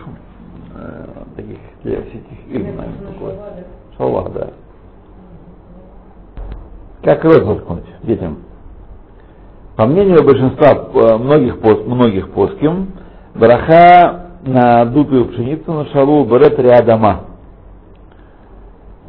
э, 0.74 1.06
таких 1.36 1.58
для 1.82 2.02
всяких 2.02 2.66
такое. 3.12 3.64
Шалва, 3.96 4.28
да. 4.30 4.50
Как 7.02 7.24
рот 7.24 7.44
заткнуть 7.44 7.84
детям? 8.02 8.38
По 9.80 9.86
мнению 9.86 10.22
большинства 10.22 10.72
э, 10.92 11.16
многих, 11.16 11.56
пос- 11.56 11.86
многих 11.86 12.30
поским, 12.32 12.88
браха 13.34 14.26
на 14.44 14.84
дутую 14.84 15.28
пшеницу 15.28 15.72
на 15.72 15.86
шалу 15.86 16.26
берет 16.26 16.58
рядома. 16.58 17.20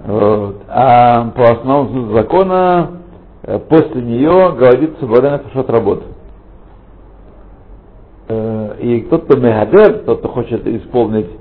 Вот. 0.06 0.62
А 0.70 1.26
по 1.32 1.44
основному 1.44 2.14
закона 2.14 3.02
э, 3.44 3.60
после 3.60 4.02
нее 4.02 4.56
говорится 4.58 5.06
Барена 5.06 5.40
Пашот 5.40 5.70
работ. 5.70 6.04
Э, 8.30 8.78
И 8.80 9.02
кто-то 9.02 9.36
мегадер, 9.38 10.04
тот, 10.06 10.20
кто 10.20 10.30
хочет 10.30 10.66
исполнить 10.66 11.32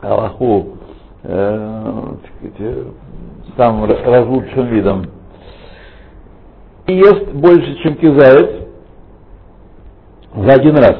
Аллаху 0.00 0.78
э, 1.24 2.14
самым 3.58 3.84
ра- 3.84 4.02
разлучшим 4.02 4.64
видом, 4.68 5.04
ест 6.98 7.28
больше, 7.32 7.76
чем 7.82 7.94
кизает 7.96 8.68
за 10.34 10.52
один 10.52 10.76
раз. 10.76 10.96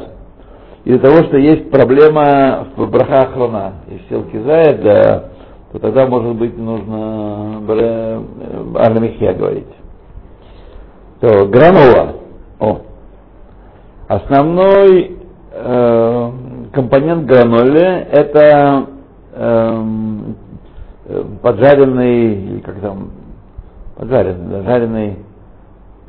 Из-за 0.84 0.98
того, 1.00 1.24
что 1.24 1.36
есть 1.36 1.70
проблема 1.70 2.68
в 2.76 2.90
браха 2.90 3.22
охрана. 3.22 3.74
Если 3.88 4.08
сел 4.08 4.24
кизает, 4.24 4.82
да, 4.82 5.24
то 5.72 5.78
тогда, 5.78 6.06
может 6.06 6.34
быть, 6.36 6.56
нужно 6.56 7.60
Арнамихия 8.76 9.34
говорить. 9.34 9.66
То, 11.20 11.46
гранула. 11.46 12.16
О. 12.58 12.80
Основной 14.08 15.16
э, 15.52 16.30
компонент 16.72 17.26
гранолы 17.26 17.78
это 17.78 18.86
эм, 19.34 20.36
э, 21.04 21.24
поджаренный, 21.42 22.34
или 22.34 22.60
как 22.60 22.80
там, 22.80 23.10
поджаренный, 23.96 24.48
да, 24.50 24.62
жареный, 24.62 25.18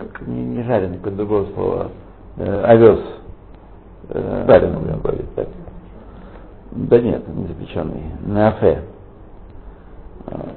как, 0.02 0.28
не, 0.28 0.44
не 0.44 0.64
жареный, 0.64 0.98
какое 0.98 1.14
другое 1.14 1.46
слово, 1.54 1.92
э, 2.38 2.64
овес. 2.64 3.00
Э, 4.10 4.46
жареный, 4.48 4.80
будем 4.80 5.00
говорить 5.00 5.36
так. 5.36 5.48
Да 6.72 7.00
нет, 7.00 7.28
не 7.28 7.48
запеченный, 7.48 8.04
на 8.26 8.50
афе. 8.50 8.84
Вот. 10.26 10.56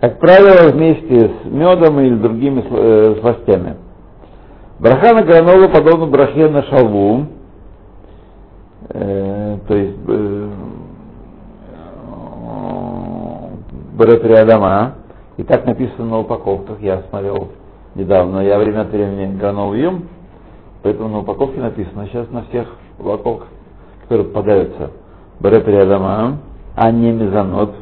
Как 0.00 0.18
правило, 0.18 0.70
вместе 0.72 1.30
с 1.30 1.44
медом 1.44 2.00
или 2.00 2.16
другими 2.16 2.64
э, 2.68 3.16
сластями. 3.20 3.76
Браха 4.78 5.14
на 5.14 5.22
гранолу 5.22 5.68
подобно 5.68 6.06
брахе 6.06 6.48
на 6.48 6.62
шалву, 6.64 7.26
э, 8.88 9.58
то 9.68 9.74
есть 9.76 9.98
э, 10.08 10.50
берет 13.98 14.24
рядома, 14.24 14.94
и 15.36 15.44
так 15.44 15.66
написано 15.66 16.06
на 16.06 16.18
упаковках, 16.18 16.80
я 16.80 17.02
смотрел 17.10 17.50
недавно, 17.94 18.40
я 18.40 18.58
время 18.58 18.82
от 18.82 18.90
времени 18.90 19.36
гранол 19.36 19.74
ем, 19.74 20.08
поэтому 20.82 21.08
на 21.08 21.18
упаковке 21.20 21.60
написано, 21.60 22.06
сейчас 22.06 22.30
на 22.30 22.42
всех 22.44 22.68
упаковках, 22.98 23.48
которые 24.02 24.28
попадаются, 24.28 24.90
берет 25.40 25.66
рядома, 25.68 26.38
а 26.76 26.90
не 26.90 27.12
мезонот. 27.12 27.74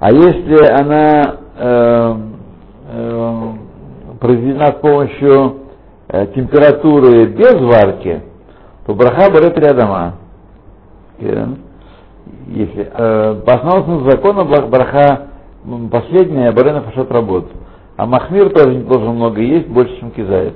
А 0.00 0.12
если 0.12 0.64
она 0.80 1.36
э, 1.56 2.16
э, 2.92 3.52
произведена 4.20 4.66
с 4.68 4.80
помощью 4.80 5.56
э, 6.08 6.26
температуры 6.34 7.26
без 7.26 7.54
варки, 7.60 8.22
то 8.86 8.94
браха 8.94 9.30
берет 9.30 9.58
рядома. 9.58 10.14
Если, 11.18 12.90
э, 12.94 13.42
по 13.44 13.54
основному 13.54 14.08
закону 14.10 14.44
бра- 14.44 14.66
браха 14.66 15.28
последняя 15.90 16.52
барена 16.52 16.82
фашот 16.82 17.10
работ. 17.10 17.46
А 17.98 18.06
махмир 18.06 18.50
тоже 18.50 18.76
не 18.76 18.84
должен 18.84 19.16
много 19.16 19.40
есть, 19.40 19.66
больше, 19.66 19.98
чем 19.98 20.12
кизает. 20.12 20.54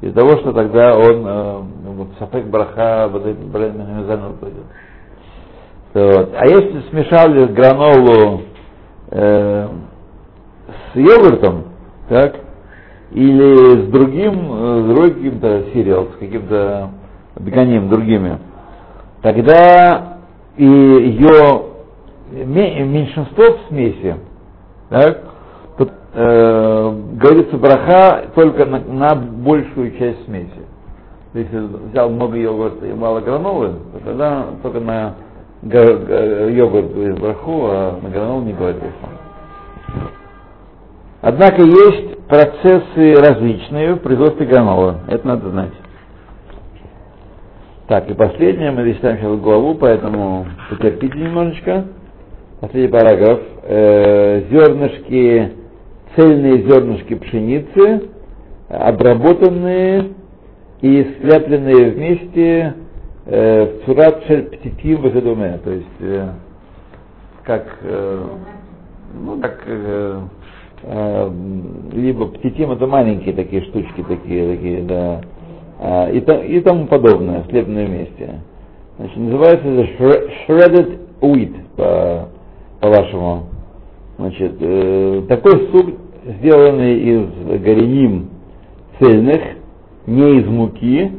Из-за 0.00 0.14
того, 0.14 0.36
что 0.36 0.52
тогда 0.52 0.96
он 0.96 1.26
э, 1.26 1.60
вот, 1.86 2.08
сафек 2.20 2.46
браха 2.46 3.10
барена 3.12 4.32
пойдет. 4.40 4.64
А 5.94 6.46
если 6.46 6.82
смешали 6.90 7.46
гранолу 7.46 8.42
э, 9.10 9.68
с 10.92 10.96
йогуртом, 10.96 11.64
так, 12.08 12.36
или 13.10 13.86
с 13.86 13.90
другим, 13.90 14.52
э, 14.52 14.82
с 14.82 14.86
другим 14.86 15.14
каким-то 15.14 15.64
сериал, 15.72 16.08
с 16.14 16.18
каким-то 16.20 16.90
бегоним, 17.40 17.88
другими, 17.88 18.38
тогда 19.20 20.18
и 20.56 20.64
ее 20.64 21.62
ме- 22.30 22.84
меньшинство 22.84 23.44
в 23.46 23.68
смеси, 23.68 24.14
так, 24.90 25.33
э, 26.14 26.94
говорится 27.14 27.56
браха 27.56 28.24
только 28.34 28.64
на, 28.64 28.80
на 28.80 29.14
большую 29.14 29.96
часть 29.98 30.24
смеси. 30.24 30.50
Если 31.34 31.58
взял 31.90 32.10
много 32.10 32.36
йогурта 32.36 32.86
и 32.86 32.92
мало 32.92 33.20
гранолы, 33.20 33.74
то 33.92 34.04
тогда 34.04 34.46
только 34.62 34.80
на 34.80 35.14
йогурт 35.62 36.92
говорит 36.92 37.18
браху, 37.18 37.66
а 37.66 37.98
на 38.00 38.08
гранолу 38.08 38.42
не 38.42 38.52
говорит. 38.52 38.82
Однако 41.20 41.62
есть 41.62 42.18
процессы 42.28 43.14
различные 43.14 43.94
в 43.94 44.00
производстве 44.00 44.46
гранола. 44.46 45.00
Это 45.08 45.26
надо 45.26 45.50
знать. 45.50 45.72
Так, 47.88 48.08
и 48.10 48.14
последнее, 48.14 48.70
мы 48.70 48.82
листаем 48.82 49.18
сейчас 49.18 49.38
главу, 49.40 49.74
поэтому 49.74 50.46
потерпите 50.70 51.18
немножечко. 51.18 51.84
Последний 52.60 52.88
параграф. 52.88 53.40
Э, 53.62 54.42
зернышки, 54.50 55.52
цельные 56.16 56.62
зернышки 56.62 57.14
пшеницы, 57.14 58.08
обработанные 58.68 60.10
и 60.80 61.16
сляпленные 61.20 61.90
вместе 61.92 62.74
э, 63.26 63.64
в 63.64 63.84
цурат 63.84 64.24
шель 64.26 64.44
птитим. 64.44 65.02
То 65.02 65.70
есть, 65.70 65.86
э, 66.00 66.28
как, 67.44 67.78
э, 67.82 68.24
ну, 69.22 69.40
как 69.40 69.64
либо 71.94 72.26
птитим 72.26 72.72
это 72.72 72.86
маленькие 72.86 73.34
такие 73.34 73.62
штучки 73.62 74.02
такие, 74.06 74.54
такие, 74.56 74.82
да, 74.82 75.22
а, 75.80 76.10
и, 76.10 76.20
то- 76.20 76.42
и 76.42 76.60
тому 76.60 76.86
подобное, 76.86 77.42
слепленное 77.48 77.86
вместе. 77.86 78.40
Значит, 78.98 79.16
называется 79.16 79.66
это 79.66 79.82
shre- 79.96 80.30
shredded 80.46 80.98
wheat 81.22 81.54
по, 81.76 82.28
по-вашему. 82.80 83.44
Значит, 84.18 84.58
такой 85.28 85.68
суп, 85.72 85.98
сделанный 86.24 86.98
из 86.98 87.60
гореним 87.62 88.30
цельных, 88.98 89.40
не 90.06 90.38
из 90.40 90.46
муки, 90.46 91.12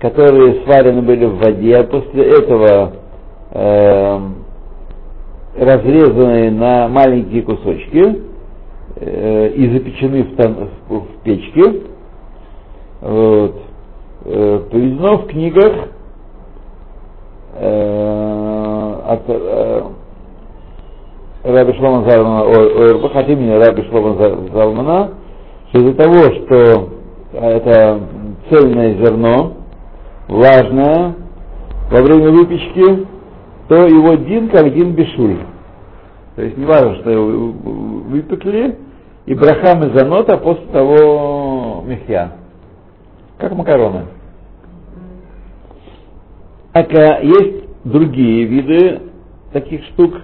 которые 0.00 0.64
сварены 0.64 1.02
были 1.02 1.24
в 1.26 1.36
воде, 1.38 1.76
а 1.76 1.84
после 1.84 2.24
этого 2.24 2.92
э, 3.52 4.18
разрезаны 5.58 6.50
на 6.50 6.88
маленькие 6.88 7.42
кусочки 7.42 8.22
э, 8.96 9.48
и 9.54 9.70
запечены 9.72 10.24
в, 10.24 10.36
тон- 10.36 10.68
в- 10.88 10.98
в 11.00 11.22
печке. 11.22 11.82
Вот. 13.00 13.56
Э, 14.24 14.60
приведено 14.70 15.18
в 15.18 15.26
книгах 15.26 15.88
э, 17.54 18.94
от 19.06 19.22
э, 19.28 19.82
Раби 21.44 21.72
Шлома 21.74 22.08
Залмана, 22.08 22.42
ОРБ, 22.42 23.16
от 23.16 23.28
имени 23.28 23.52
Раби 23.54 23.82
Шлома 23.88 24.14
За- 24.14 24.52
Залмана, 24.52 25.10
что 25.68 25.78
из-за 25.78 25.94
того, 25.94 26.14
что 26.14 26.88
это 27.32 28.00
цельное 28.48 28.94
зерно, 28.94 29.54
влажное, 30.28 31.14
во 31.90 32.00
время 32.02 32.30
выпечки, 32.30 33.06
то 33.68 33.86
его 33.86 34.14
дин 34.14 34.48
как 34.50 34.72
дин 34.72 34.92
бешуль. 34.92 35.38
То 36.36 36.42
есть 36.42 36.56
не 36.56 36.64
важно, 36.64 36.96
что 36.96 37.10
его 37.10 37.26
выпекли, 37.26 38.78
и 39.26 39.34
брахам 39.34 39.84
из 39.84 39.98
занота 39.98 40.36
после 40.36 40.66
того 40.66 41.82
мехья. 41.86 42.32
Как 43.38 43.52
макароны. 43.54 44.06
Однако 46.72 47.20
есть 47.22 47.64
другие 47.84 48.44
виды 48.44 49.00
таких 49.52 49.84
штук, 49.86 50.14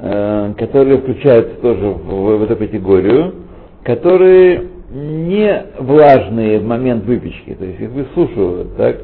э, 0.00 0.54
которые 0.58 0.98
включаются 0.98 1.54
тоже 1.60 1.86
в, 1.86 2.36
в 2.38 2.42
эту 2.42 2.56
категорию, 2.56 3.34
которые 3.84 4.68
не 4.90 5.64
влажные 5.80 6.60
в 6.60 6.66
момент 6.66 7.04
выпечки, 7.04 7.54
то 7.54 7.64
есть 7.64 7.80
их 7.80 7.90
высушивают, 7.90 8.76
так? 8.76 8.96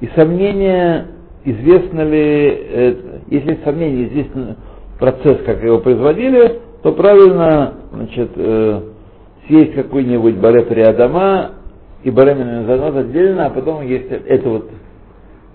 И 0.00 0.08
сомнение, 0.16 1.06
известно 1.44 2.02
ли, 2.02 2.48
э, 2.70 2.94
если 3.30 3.58
сомнение, 3.64 4.08
известен 4.08 4.56
процесс, 4.98 5.38
как 5.44 5.62
его 5.62 5.78
производили, 5.78 6.60
то 6.82 6.92
правильно, 6.92 7.74
значит, 7.92 8.30
э, 8.36 8.80
съесть 9.46 9.74
какой-нибудь 9.74 10.36
баре 10.36 10.62
приадама 10.62 11.52
и 12.02 12.10
баре 12.10 12.34
миназанот 12.34 12.96
отдельно, 12.96 13.46
а 13.46 13.50
потом 13.50 13.82
есть 13.82 14.10
это 14.10 14.48
вот 14.48 14.70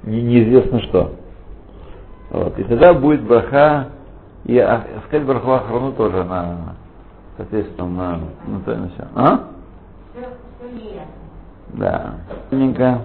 не- 0.04 0.22
неизвестно 0.22 0.82
что. 0.82 1.12
Вот. 2.32 2.58
И 2.60 2.64
тогда 2.64 2.94
будет 2.94 3.22
браха, 3.24 3.90
и 4.50 4.58
а, 4.58 4.84
сказать 5.06 5.28
браху 5.28 5.52
охрану 5.52 5.92
тоже 5.92 6.24
на, 6.24 6.76
соответственно, 7.38 7.88
на, 7.88 8.20
на 8.48 8.60
то 8.62 8.72
и 8.72 8.78
на. 8.78 8.90
А? 9.16 9.44
Все, 10.12 10.70
неясно. 10.72 11.06
Да. 11.74 12.14
Маленькая 12.50 13.02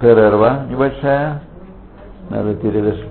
перерва 0.00 0.64
небольшая. 0.70 1.42
Надо 2.30 2.54
передышать. 2.54 3.10